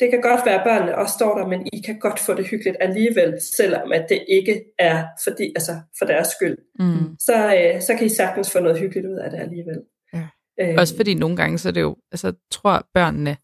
det 0.00 0.10
kan 0.10 0.20
godt 0.20 0.46
være, 0.46 0.58
at 0.60 0.64
børnene 0.64 0.98
også 0.98 1.14
står 1.14 1.38
der, 1.38 1.46
men 1.46 1.66
I 1.72 1.80
kan 1.86 1.98
godt 1.98 2.20
få 2.20 2.34
det 2.34 2.46
hyggeligt 2.46 2.76
alligevel, 2.80 3.38
selvom 3.56 3.92
at 3.92 4.06
det 4.08 4.24
ikke 4.28 4.64
er 4.78 5.06
fordi, 5.24 5.52
altså 5.56 5.80
for 5.98 6.04
deres 6.04 6.28
skyld. 6.28 6.56
Mm. 6.78 7.16
Så, 7.18 7.54
øh, 7.56 7.82
så 7.82 7.94
kan 7.98 8.06
I 8.06 8.08
sagtens 8.08 8.52
få 8.52 8.60
noget 8.60 8.78
hyggeligt 8.78 9.06
ud 9.06 9.16
af 9.16 9.30
det 9.30 9.38
alligevel. 9.38 9.80
Ja. 10.14 10.26
Øh, 10.60 10.74
også 10.78 10.96
fordi 10.96 11.14
nogle 11.14 11.36
gange, 11.36 11.58
så 11.58 11.68
er 11.68 11.72
det 11.72 11.80
jo, 11.80 11.96
altså 12.12 12.32
tror 12.50 12.88
børnene, 12.94 13.36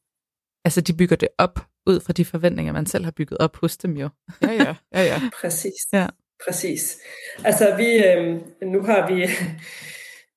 altså 0.64 0.80
de 0.80 0.96
bygger 0.96 1.16
det 1.16 1.28
op 1.38 1.60
ud 1.86 2.00
fra 2.00 2.12
de 2.12 2.24
forventninger, 2.24 2.72
man 2.72 2.86
selv 2.86 3.04
har 3.04 3.12
bygget 3.16 3.38
op 3.38 3.56
hos 3.56 3.76
dem 3.76 3.96
jo. 3.96 4.08
ja, 4.42 4.52
ja, 4.52 4.74
ja, 4.94 5.02
ja. 5.02 5.20
Præcis. 5.40 5.74
Ja. 5.92 6.06
Præcis. 6.46 6.98
Altså 7.44 7.76
vi, 7.76 8.04
øh, 8.04 8.40
nu 8.62 8.82
har 8.82 9.14
vi 9.14 9.28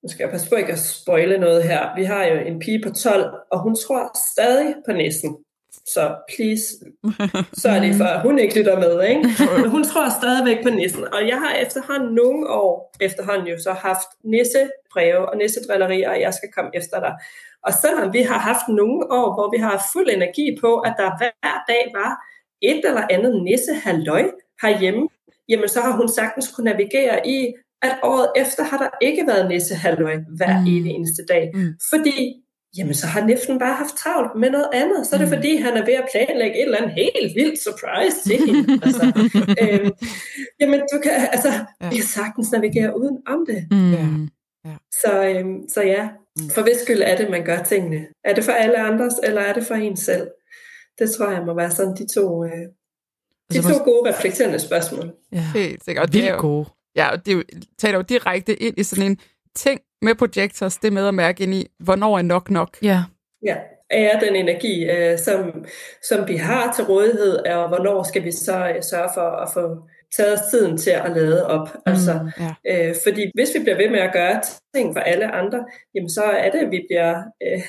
nu 0.07 0.11
skal 0.11 0.23
jeg 0.23 0.31
passe 0.31 0.49
på 0.49 0.55
ikke 0.55 0.71
at 0.71 0.79
spoile 0.79 1.37
noget 1.37 1.63
her. 1.63 1.95
Vi 1.95 2.03
har 2.03 2.25
jo 2.25 2.35
en 2.39 2.59
pige 2.59 2.81
på 2.83 2.89
12, 2.89 3.33
og 3.51 3.59
hun 3.59 3.75
tror 3.75 4.11
stadig 4.33 4.75
på 4.85 4.91
næsten. 4.91 5.37
så 5.93 6.03
please, 6.33 6.65
så 7.61 7.69
er 7.69 7.79
det 7.79 7.95
for, 7.95 8.05
at 8.05 8.21
hun 8.21 8.39
ikke 8.39 8.57
lytter 8.57 8.79
med, 8.79 9.03
ikke? 9.09 9.21
Men 9.61 9.69
hun 9.69 9.83
tror 9.83 10.09
stadigvæk 10.19 10.63
på 10.63 10.69
nissen, 10.69 11.03
og 11.13 11.27
jeg 11.27 11.37
har 11.43 11.53
efterhånden 11.65 12.15
nogle 12.15 12.49
år 12.49 12.95
efterhånden 13.01 13.47
jo 13.47 13.57
så 13.59 13.71
haft 13.71 14.09
nissebreve 14.23 15.29
og 15.29 15.37
nissedrillerier, 15.37 16.09
og 16.09 16.21
jeg 16.21 16.33
skal 16.33 16.49
komme 16.55 16.71
efter 16.73 16.99
dig. 16.99 17.13
Og 17.63 17.73
selvom 17.73 18.13
vi 18.13 18.21
har 18.21 18.39
haft 18.39 18.67
nogle 18.67 19.11
år, 19.19 19.27
hvor 19.35 19.47
vi 19.55 19.57
har 19.57 19.87
fuld 19.93 20.09
energi 20.09 20.57
på, 20.61 20.79
at 20.79 20.93
der 20.97 21.17
hver 21.17 21.57
dag 21.71 21.83
var 21.99 22.11
et 22.61 22.81
eller 22.85 23.07
andet 23.09 23.43
nisse 23.43 23.73
halløj 23.73 24.23
herhjemme, 24.61 25.07
jamen 25.49 25.69
så 25.69 25.81
har 25.81 25.93
hun 25.97 26.09
sagtens 26.09 26.51
kunne 26.51 26.69
navigere 26.71 27.27
i, 27.27 27.53
at 27.81 27.99
året 28.03 28.29
efter 28.35 28.63
har 28.63 28.77
der 28.77 28.89
ikke 29.01 29.27
været 29.27 29.49
nisse 29.49 29.75
halløj 29.75 30.17
hver 30.37 30.59
mm. 30.59 30.65
eneste 30.67 31.25
dag. 31.29 31.51
Mm. 31.53 31.73
Fordi 31.89 32.33
jamen 32.77 32.93
så 32.93 33.07
har 33.07 33.25
Niften 33.25 33.59
bare 33.59 33.73
haft 33.73 33.95
travlt 33.95 34.39
med 34.39 34.49
noget 34.49 34.69
andet. 34.73 35.07
Så 35.07 35.15
er 35.15 35.19
det 35.19 35.27
mm. 35.27 35.33
fordi, 35.35 35.55
han 35.55 35.77
er 35.77 35.85
ved 35.85 35.93
at 35.93 36.07
planlægge 36.11 36.57
et 36.57 36.63
eller 36.63 36.77
andet 36.77 36.93
helt 36.93 37.35
vildt 37.35 37.59
surprise 37.59 38.17
til 38.27 38.37
hende. 38.45 38.73
altså, 38.85 39.05
øhm, 39.61 39.91
jamen 40.59 40.79
du 40.93 40.99
kan, 41.03 41.11
altså, 41.31 41.51
ja. 41.81 41.89
vi 41.89 41.95
kan 41.95 42.05
sagtens 42.05 42.51
navigere 42.51 42.99
uden 42.99 43.17
om 43.27 43.45
det. 43.49 43.67
Mm. 43.71 44.29
Ja. 44.65 44.75
Så, 45.01 45.11
øhm, 45.25 45.69
så 45.69 45.81
ja, 45.81 46.09
mm. 46.37 46.49
for 46.49 46.61
hvis 46.61 46.77
skyld 46.77 47.01
er 47.01 47.17
det, 47.17 47.29
man 47.29 47.45
gør 47.45 47.63
tingene? 47.63 48.07
Er 48.23 48.33
det 48.33 48.43
for 48.43 48.51
alle 48.51 48.77
andres, 48.77 49.13
eller 49.23 49.41
er 49.41 49.53
det 49.53 49.63
for 49.63 49.75
en 49.75 49.97
selv? 49.97 50.27
Det 50.99 51.11
tror 51.11 51.31
jeg 51.31 51.43
må 51.45 51.53
være 51.53 51.71
sådan 51.71 51.95
de 51.95 52.13
to, 52.15 52.43
øh, 52.43 52.51
de 53.51 53.57
altså, 53.57 53.73
to 53.73 53.83
gode 53.83 54.09
reflekterende 54.09 54.59
spørgsmål. 54.59 55.13
Ja. 55.31 55.45
Helt 55.53 55.85
sikkert. 55.85 56.13
det 56.13 56.27
er 56.27 56.33
jo, 56.33 56.41
gode. 56.41 56.65
Ja, 56.95 57.11
og 57.11 57.25
det 57.25 57.33
jo, 57.33 57.43
taler 57.77 57.97
jo 57.97 58.01
direkte 58.01 58.63
ind 58.63 58.77
i 58.77 58.83
sådan 58.83 59.11
en 59.11 59.19
ting 59.55 59.81
med 60.01 60.15
projectors, 60.15 60.77
det 60.77 60.93
med 60.93 61.07
at 61.07 61.13
mærke 61.13 61.43
ind 61.43 61.53
i, 61.53 61.67
hvornår 61.79 62.17
er 62.17 62.21
nok 62.21 62.49
nok. 62.49 62.77
Ja. 62.81 63.03
Ja, 63.45 63.55
er 63.89 64.19
den 64.19 64.35
energi, 64.35 64.89
øh, 64.89 65.19
som, 65.19 65.65
som 66.03 66.27
vi 66.27 66.35
har 66.35 66.73
til 66.73 66.85
rådighed, 66.85 67.37
og 67.37 67.67
hvornår 67.67 68.03
skal 68.03 68.23
vi 68.23 68.31
så 68.31 68.69
øh, 68.75 68.83
sørge 68.83 69.09
for 69.13 69.21
at 69.21 69.49
få 69.53 69.87
taget 70.17 70.33
os 70.33 70.45
tiden 70.51 70.77
til 70.77 70.91
at 70.91 71.11
lade 71.15 71.47
op. 71.47 71.73
Mm, 71.73 71.81
altså, 71.85 72.31
ja. 72.39 72.89
øh, 72.89 72.95
fordi 73.03 73.31
hvis 73.35 73.49
vi 73.55 73.59
bliver 73.59 73.77
ved 73.77 73.89
med 73.89 73.99
at 73.99 74.13
gøre 74.13 74.41
ting 74.75 74.95
for 74.95 74.99
alle 74.99 75.31
andre, 75.31 75.65
jamen 75.95 76.09
så 76.09 76.23
er 76.23 76.51
det, 76.51 76.59
at 76.59 76.71
vi 76.71 76.85
bliver 76.89 77.23
øh, 77.43 77.61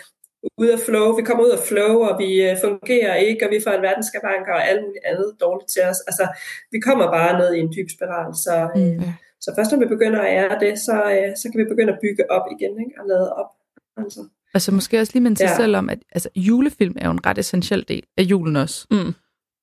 ude 0.59 0.73
af 0.73 0.81
flow, 0.87 1.17
vi 1.19 1.23
kommer 1.23 1.45
ud 1.45 1.51
af 1.59 1.63
flow, 1.69 1.95
og 2.09 2.19
vi 2.19 2.31
øh, 2.49 2.57
fungerer 2.65 3.15
ikke, 3.15 3.47
og 3.47 3.51
vi 3.55 3.61
får 3.65 3.71
en 3.71 3.83
verdensskabanker 3.83 4.53
og 4.53 4.69
alt 4.69 4.83
muligt 4.85 5.05
andet 5.05 5.29
dårligt 5.41 5.71
til 5.75 5.83
os. 5.91 6.01
Altså, 6.11 6.25
vi 6.73 6.79
kommer 6.81 7.07
bare 7.19 7.39
ned 7.41 7.55
i 7.55 7.59
en 7.65 7.73
dyb 7.77 7.89
spiral, 7.97 8.31
så, 8.47 8.57
øh, 8.77 8.97
mm. 8.97 9.13
så 9.41 9.49
først 9.57 9.73
når 9.73 9.79
vi 9.79 9.95
begynder 9.95 10.21
at 10.21 10.31
ære 10.39 10.57
det, 10.65 10.79
så, 10.79 10.97
øh, 11.17 11.31
så 11.41 11.45
kan 11.51 11.59
vi 11.61 11.67
begynde 11.73 11.93
at 11.93 11.99
bygge 12.05 12.31
op 12.31 12.47
igen, 12.55 12.73
ikke? 12.85 12.95
og 13.01 13.05
lade 13.09 13.29
op. 13.41 13.51
Altså. 13.97 14.21
altså 14.55 14.71
måske 14.75 15.01
også 15.01 15.13
lige 15.15 15.23
minde 15.23 15.37
sig 15.37 15.51
ja. 15.53 15.57
selv 15.57 15.77
om, 15.77 15.91
at 15.91 15.99
altså, 16.13 16.29
julefilm 16.37 16.97
er 16.99 17.07
jo 17.07 17.13
en 17.13 17.27
ret 17.27 17.39
essentiel 17.39 17.85
del 17.89 18.05
af 18.19 18.23
julen 18.23 18.57
også. 18.57 18.87
Mm. 18.91 19.15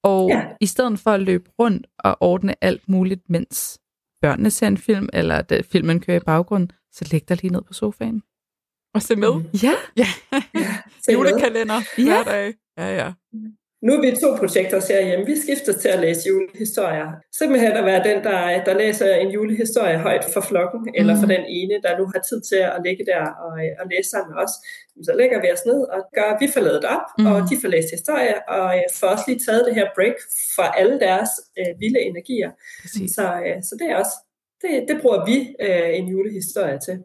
Og 0.03 0.29
ja. 0.29 0.41
i 0.61 0.65
stedet 0.65 0.99
for 0.99 1.11
at 1.11 1.21
løbe 1.21 1.49
rundt 1.59 1.87
og 1.99 2.17
ordne 2.19 2.55
alt 2.61 2.89
muligt, 2.89 3.21
mens 3.29 3.79
børnene 4.21 4.51
ser 4.51 4.67
en 4.67 4.77
film, 4.77 5.09
eller 5.13 5.35
at 5.35 5.65
filmen 5.71 5.99
kører 5.99 6.17
i 6.17 6.25
baggrunden, 6.25 6.71
så 6.91 7.09
læg 7.11 7.29
dig 7.29 7.41
lige 7.41 7.53
ned 7.53 7.61
på 7.61 7.73
sofaen. 7.73 8.23
Og 8.95 9.01
se 9.01 9.15
med. 9.15 9.33
Mm. 9.35 9.45
Ja. 9.63 9.75
ja. 10.01 10.09
ja 10.53 10.71
Julekalender 11.13 11.81
ja. 11.97 12.03
hver 12.03 12.23
dag. 12.23 12.53
Ja, 12.77 12.87
ja. 13.01 13.09
Nu 13.85 13.91
er 13.97 14.01
vi 14.01 14.11
to 14.23 14.29
projekter 14.41 14.79
herhjemme. 14.93 15.25
Vi 15.25 15.35
skifter 15.45 15.73
til 15.81 15.89
at 15.95 15.99
læse 16.05 16.21
julehistorier. 16.29 17.09
Simpelthen 17.39 17.71
at 17.71 17.85
være 17.85 18.03
den, 18.09 18.23
der, 18.27 18.63
der 18.67 18.73
læser 18.83 19.15
en 19.15 19.29
julehistorie 19.35 19.97
højt 20.07 20.25
for 20.33 20.41
flokken, 20.41 20.81
mm. 20.81 20.99
eller 20.99 21.13
for 21.21 21.27
den 21.35 21.43
ene, 21.59 21.75
der 21.85 21.97
nu 21.99 22.05
har 22.13 22.21
tid 22.29 22.39
til 22.49 22.61
at 22.75 22.79
ligge 22.85 23.03
der 23.11 23.23
og, 23.45 23.53
og 23.79 23.85
læse 23.91 24.09
sammen 24.09 24.29
med 24.31 24.37
os. 24.43 24.53
Så 25.07 25.11
lægger 25.19 25.37
vi 25.43 25.49
os 25.55 25.65
ned 25.69 25.81
og 25.95 26.01
gør, 26.17 26.29
vi 26.43 26.47
får 26.53 26.61
lavet 26.67 26.85
op, 26.95 27.05
mm. 27.19 27.25
og 27.29 27.37
de 27.49 27.55
får 27.61 27.69
læst 27.75 27.89
historie, 27.97 28.35
og 28.57 28.67
øh, 28.77 28.85
får 28.99 29.07
også 29.15 29.25
lige 29.27 29.41
taget 29.45 29.63
det 29.67 29.73
her 29.79 29.87
break 29.95 30.17
fra 30.55 30.65
alle 30.79 30.95
deres 31.07 31.31
øh, 31.59 31.71
vilde 31.81 32.01
energier. 32.11 32.51
Så, 33.15 33.25
øh, 33.45 33.57
så 33.67 33.73
det 33.79 33.87
er 33.91 33.95
også, 34.03 34.15
det, 34.61 34.71
det 34.89 34.95
bruger 35.01 35.21
vi 35.29 35.37
øh, 35.65 35.89
en 35.99 36.05
julehistorie 36.13 36.79
til. 36.87 36.97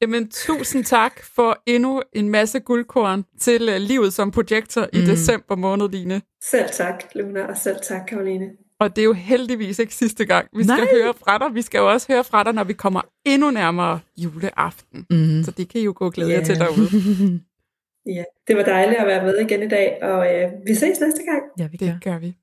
Jamen, 0.00 0.28
tusind 0.30 0.84
tak 0.84 1.24
for 1.34 1.62
endnu 1.66 2.02
en 2.12 2.28
masse 2.28 2.60
guldkorn 2.60 3.24
til 3.40 3.68
uh, 3.68 3.76
livet 3.76 4.12
som 4.12 4.30
projektor 4.30 4.86
mm. 4.92 4.98
i 4.98 5.02
december 5.02 5.56
måned, 5.56 5.88
Line. 5.88 6.22
Selv 6.42 6.68
tak, 6.72 7.04
Luna, 7.14 7.46
og 7.46 7.56
selv 7.56 7.76
tak, 7.82 8.00
Karoline. 8.08 8.46
Og 8.80 8.96
det 8.96 9.02
er 9.02 9.04
jo 9.04 9.12
heldigvis 9.12 9.78
ikke 9.78 9.94
sidste 9.94 10.24
gang, 10.24 10.48
vi 10.56 10.64
skal 10.64 10.76
Nej. 10.76 10.88
høre 10.92 11.14
fra 11.24 11.38
dig. 11.38 11.54
Vi 11.54 11.62
skal 11.62 11.78
jo 11.78 11.92
også 11.92 12.12
høre 12.12 12.24
fra 12.24 12.44
dig, 12.44 12.52
når 12.52 12.64
vi 12.64 12.72
kommer 12.72 13.00
endnu 13.24 13.50
nærmere 13.50 14.00
juleaften. 14.16 15.06
Mm. 15.10 15.42
Så 15.44 15.50
det 15.50 15.68
kan 15.68 15.80
I 15.80 15.84
jo 15.84 15.92
gå 15.96 16.10
glæde 16.10 16.30
yeah. 16.30 16.44
til 16.44 16.58
derude. 16.58 16.88
ja, 18.16 18.24
det 18.48 18.56
var 18.56 18.62
dejligt 18.62 19.00
at 19.00 19.06
være 19.06 19.24
med 19.24 19.38
igen 19.38 19.62
i 19.62 19.68
dag, 19.68 19.98
og 20.02 20.34
øh, 20.34 20.50
vi 20.66 20.74
ses 20.74 21.00
næste 21.00 21.22
gang. 21.24 21.42
Ja, 21.58 21.66
vi 21.66 21.76
det 21.76 21.98
gør 22.04 22.18
vi. 22.18 22.36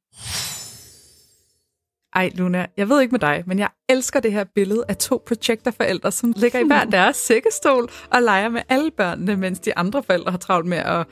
Ej, 2.16 2.32
Luna, 2.36 2.66
jeg 2.78 2.90
ved 2.90 3.02
ikke 3.02 3.12
med 3.12 3.20
dig, 3.20 3.44
men 3.46 3.60
jeg 3.60 3.70
elsker 3.90 4.20
det 4.20 4.32
her 4.32 4.44
billede 4.56 4.84
af 4.88 4.98
to 4.98 5.24
projektorforældre, 5.28 6.12
som 6.12 6.34
ligger 6.38 6.60
i 6.60 6.64
hver 6.68 6.86
deres 7.00 7.18
sækkestol 7.18 7.90
og 8.10 8.22
leger 8.22 8.50
med 8.50 8.62
alle 8.70 8.92
børnene, 8.92 9.38
mens 9.38 9.60
de 9.60 9.78
andre 9.78 10.04
forældre 10.04 10.32
har 10.32 10.38
travlt 10.38 10.68
med 10.68 10.78
at 10.78 11.08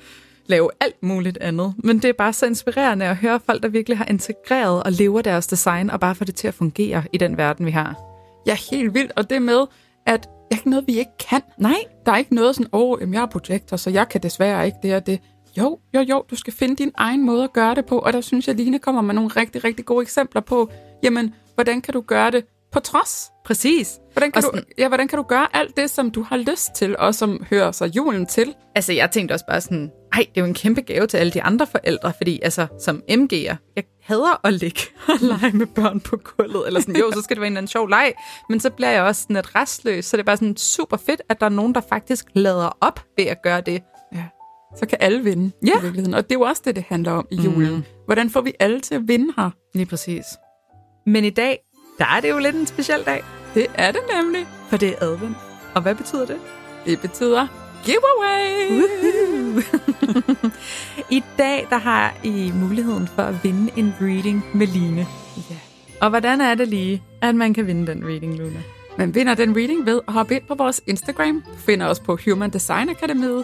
lave 0.46 0.70
alt 0.80 1.04
muligt 1.04 1.38
andet. 1.42 1.74
Men 1.78 2.00
det 2.00 2.10
er 2.10 2.14
bare 2.14 2.34
så 2.34 2.46
inspirerende 2.46 3.06
at 3.06 3.16
høre 3.16 3.40
folk, 3.46 3.64
der 3.64 3.70
virkelig 3.70 3.98
har 3.98 4.06
integreret 4.06 4.84
og 4.84 4.92
lever 4.92 5.22
deres 5.22 5.48
design, 5.48 5.90
og 5.90 6.00
bare 6.00 6.16
få 6.16 6.24
det 6.24 6.36
til 6.36 6.48
at 6.48 6.54
fungere 6.54 7.04
i 7.14 7.18
den 7.18 7.38
verden, 7.38 7.66
vi 7.66 7.72
har. 7.72 7.96
Ja, 8.48 8.58
helt 8.72 8.94
vildt. 8.94 9.12
Og 9.16 9.30
det 9.30 9.42
med, 9.42 9.66
at 10.06 10.22
det 10.22 10.30
er 10.52 10.56
ikke 10.56 10.70
noget, 10.70 10.88
vi 10.88 11.00
ikke 11.00 11.18
kan. 11.30 11.42
Nej. 11.58 11.84
Der 12.06 12.12
er 12.12 12.18
ikke 12.18 12.36
noget 12.36 12.56
sådan, 12.56 12.70
åh, 12.74 12.92
oh, 12.92 13.14
jeg 13.14 13.22
er 13.22 13.26
projektor, 13.26 13.78
så 13.78 13.90
jeg 13.90 14.10
kan 14.10 14.24
desværre 14.24 14.66
ikke 14.66 14.78
det 14.84 14.96
og 14.96 15.06
det. 15.06 15.20
Jo, 15.58 15.80
jo, 15.96 16.00
jo, 16.00 16.24
du 16.32 16.36
skal 16.36 16.54
finde 16.54 16.76
din 16.76 16.92
egen 16.96 17.26
måde 17.26 17.44
at 17.44 17.54
gøre 17.54 17.76
det 17.76 17.86
på, 17.86 18.00
og 18.00 18.14
der 18.14 18.22
synes 18.22 18.48
jeg, 18.48 18.56
Line 18.56 18.80
kommer 18.80 19.02
med 19.02 19.16
nogle 19.16 19.30
rigtig, 19.30 19.64
rigtig 19.64 19.86
gode 19.86 20.02
eksempler 20.02 20.42
på, 20.42 20.72
jamen, 21.04 21.36
hvordan 21.56 21.82
kan 21.82 21.94
du 21.94 22.02
gøre 22.02 22.32
det 22.32 22.46
på 22.72 22.80
trods? 22.80 23.32
Præcis. 23.46 24.00
Hvordan 24.14 24.32
kan, 24.32 24.44
du, 24.44 24.52
ja, 24.78 24.88
hvordan 24.88 25.08
kan 25.08 25.18
du 25.18 25.24
gøre 25.24 25.48
alt 25.56 25.78
det, 25.78 25.90
som 25.90 26.12
du 26.12 26.24
har 26.24 26.38
lyst 26.38 26.74
til, 26.76 26.98
og 26.98 27.16
som 27.16 27.46
hører 27.50 27.72
sig 27.72 27.96
julen 27.96 28.26
til? 28.26 28.56
Altså, 28.76 28.94
jeg 28.94 29.12
tænkte 29.12 29.34
også 29.34 29.46
bare 29.46 29.62
sådan, 29.62 29.92
ej, 30.14 30.26
det 30.30 30.38
er 30.38 30.42
jo 30.42 30.48
en 30.48 30.54
kæmpe 30.54 30.82
gave 30.82 31.08
til 31.08 31.18
alle 31.18 31.32
de 31.32 31.44
andre 31.44 31.68
forældre, 31.68 32.14
fordi 32.18 32.40
altså, 32.44 32.68
som 32.80 33.04
MG'er, 33.10 33.56
jeg 33.76 33.84
hader 34.02 34.46
at 34.48 34.54
ligge 34.54 34.82
og 35.08 35.16
lege 35.22 35.52
med 35.52 35.68
børn 35.68 36.00
på 36.00 36.18
gulvet, 36.18 36.68
eller 36.68 36.80
sådan, 36.80 36.96
jo, 36.96 37.12
så 37.14 37.22
skal 37.22 37.36
det 37.36 37.42
være 37.42 37.48
en 37.48 37.54
eller 37.54 37.60
anden 37.60 37.68
sjov 37.68 37.90
leg, 37.90 38.14
men 38.50 38.60
så 38.60 38.70
bliver 38.70 38.92
jeg 38.92 39.04
også 39.04 39.22
sådan 39.22 39.36
et 39.36 39.56
restløs, 39.56 40.06
så 40.06 40.18
det 40.18 40.22
er 40.22 40.26
bare 40.26 40.38
sådan 40.38 40.58
super 40.58 40.98
fedt, 40.98 41.22
at 41.30 41.40
der 41.40 41.46
er 41.46 41.50
nogen, 41.50 41.76
der 41.76 41.82
faktisk 41.82 42.26
lader 42.34 42.78
op 42.82 43.00
ved 43.18 43.26
at 43.26 43.42
gøre 43.42 43.62
det. 43.62 43.82
Ja. 44.16 44.26
Så 44.78 44.86
kan 44.86 44.98
alle 45.02 45.24
vinde 45.24 45.52
ja. 45.66 45.80
i 45.80 45.82
virkeligheden. 45.82 46.14
Og 46.14 46.24
det 46.24 46.36
er 46.36 46.40
jo 46.40 46.46
også 46.46 46.62
det, 46.66 46.76
det 46.76 46.84
handler 46.88 47.12
om 47.12 47.28
i 47.32 47.36
julen. 47.36 47.76
Mm. 47.76 47.84
Hvordan 48.06 48.30
får 48.30 48.42
vi 48.42 48.54
alle 48.60 48.80
til 48.80 48.96
at 48.96 49.08
vinde 49.08 49.34
her? 49.38 49.50
Lige 49.74 49.86
præcis. 49.86 50.26
Men 51.06 51.24
i 51.24 51.30
dag, 51.30 51.60
der 51.98 52.06
er 52.06 52.20
det 52.22 52.30
jo 52.30 52.38
lidt 52.38 52.56
en 52.56 52.68
speciel 52.68 53.04
dag. 53.06 53.24
Det 53.54 53.68
er 53.76 53.92
det 53.92 54.02
nemlig. 54.16 54.48
For 54.70 54.78
det 54.78 54.90
er 54.90 54.96
advent. 55.02 55.38
Og 55.76 55.82
hvad 55.82 55.96
betyder 55.96 56.26
det? 56.26 56.38
Det 56.86 57.02
betyder 57.02 57.48
giveaway! 57.86 58.84
I 61.18 61.24
dag, 61.38 61.68
der 61.70 61.78
har 61.78 62.14
I 62.24 62.52
muligheden 62.56 63.08
for 63.08 63.22
at 63.22 63.44
vinde 63.44 63.72
en 63.76 63.94
reading 64.02 64.46
med 64.54 64.68
Line. 64.68 65.08
Ja. 65.50 65.56
Og 66.02 66.10
hvordan 66.10 66.42
er 66.42 66.56
det 66.56 66.68
lige, 66.68 67.04
at 67.22 67.36
man 67.36 67.54
kan 67.54 67.68
vinde 67.68 67.88
den 67.88 68.06
reading, 68.06 68.38
Luna? 68.38 68.64
Man 68.98 69.16
vinder 69.16 69.34
den 69.34 69.56
reading 69.56 69.86
ved 69.86 70.02
at 70.08 70.14
hoppe 70.14 70.36
ind 70.36 70.44
på 70.48 70.56
vores 70.56 70.82
Instagram. 70.88 71.44
Finder 71.58 71.86
os 71.86 72.00
på 72.00 72.18
Human 72.26 72.50
Design 72.50 72.90
Academy. 72.90 73.44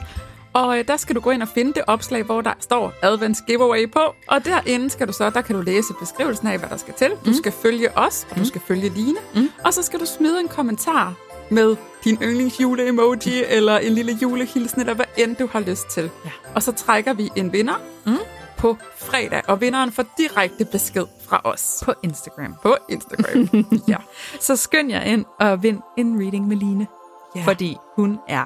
Og 0.53 0.79
øh, 0.79 0.87
der 0.87 0.97
skal 0.97 1.15
du 1.15 1.19
gå 1.19 1.31
ind 1.31 1.41
og 1.41 1.47
finde 1.47 1.73
det 1.73 1.83
opslag, 1.87 2.23
hvor 2.23 2.41
der 2.41 2.53
står 2.59 2.93
Advents 3.01 3.41
Giveaway 3.47 3.91
på. 3.91 3.99
Og 4.27 4.45
derinde 4.45 4.89
skal 4.89 5.07
du 5.07 5.13
så, 5.13 5.29
der 5.29 5.41
kan 5.41 5.55
du 5.55 5.61
læse 5.61 5.93
beskrivelsen 5.99 6.47
af, 6.47 6.59
hvad 6.59 6.69
der 6.69 6.77
skal 6.77 6.93
til. 6.93 7.09
Du 7.09 7.29
mm. 7.29 7.33
skal 7.33 7.51
følge 7.51 7.97
os, 7.97 8.27
og 8.29 8.35
du 8.35 8.39
mm. 8.39 8.45
skal 8.45 8.61
følge 8.67 8.89
Line. 8.89 9.17
Mm. 9.35 9.49
Og 9.65 9.73
så 9.73 9.81
skal 9.81 9.99
du 9.99 10.05
smide 10.05 10.39
en 10.39 10.47
kommentar 10.47 11.13
med 11.49 11.75
din 12.03 12.17
yndlingsjule-emoji, 12.21 13.43
eller 13.49 13.77
en 13.77 13.93
lille 13.93 14.17
julehilsen, 14.21 14.81
eller 14.81 14.93
hvad 14.93 15.05
end 15.17 15.35
du 15.35 15.47
har 15.51 15.59
lyst 15.59 15.87
til. 15.89 16.09
Ja. 16.25 16.31
Og 16.55 16.63
så 16.63 16.71
trækker 16.71 17.13
vi 17.13 17.29
en 17.35 17.53
vinder 17.53 17.75
mm. 18.05 18.17
på 18.57 18.77
fredag, 18.97 19.41
og 19.47 19.61
vinderen 19.61 19.91
får 19.91 20.05
direkte 20.17 20.65
besked 20.65 21.05
fra 21.29 21.41
os. 21.43 21.83
På 21.85 21.93
Instagram. 22.03 22.55
På 22.63 22.75
Instagram, 22.89 23.65
ja. 23.87 23.97
Så 24.39 24.55
skynd 24.55 24.89
jer 24.91 25.01
ind 25.01 25.25
og 25.39 25.63
vind 25.63 25.81
en 25.97 26.21
reading 26.21 26.47
med 26.47 26.57
Line. 26.57 26.87
Ja. 27.35 27.43
Fordi 27.45 27.77
hun 27.95 28.19
er 28.27 28.45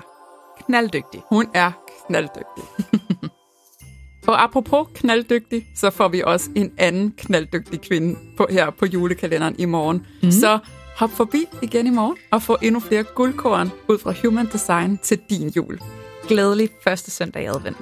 knalddygtig. 0.66 1.24
Hun 1.30 1.48
er 1.54 1.72
knalddygtig. 2.12 2.63
og 4.28 4.43
apropos 4.43 4.88
knalddygtig, 4.95 5.67
så 5.76 5.89
får 5.89 6.08
vi 6.08 6.24
også 6.26 6.50
en 6.56 6.71
anden 6.78 7.13
knalddygtig 7.17 7.82
kvinde 7.82 8.19
på, 8.38 8.47
her 8.50 8.69
på 8.69 8.86
julekalenderen 8.86 9.56
i 9.58 9.65
morgen. 9.65 10.06
Mm. 10.24 10.32
Så 10.32 10.60
hop 10.97 11.10
forbi 11.10 11.45
igen 11.62 11.88
i 11.88 11.89
morgen 11.89 12.17
og 12.32 12.41
få 12.41 12.58
endnu 12.62 12.80
flere 12.80 13.04
guldkorn 13.04 13.71
ud 13.88 13.97
fra 13.97 14.13
Human 14.24 14.47
Design 14.54 14.97
til 14.97 15.19
din 15.30 15.50
jul. 15.50 15.80
Glædelig 16.28 16.69
første 16.84 17.12
søndag 17.12 17.43
i 17.43 17.45
advent. 17.45 17.78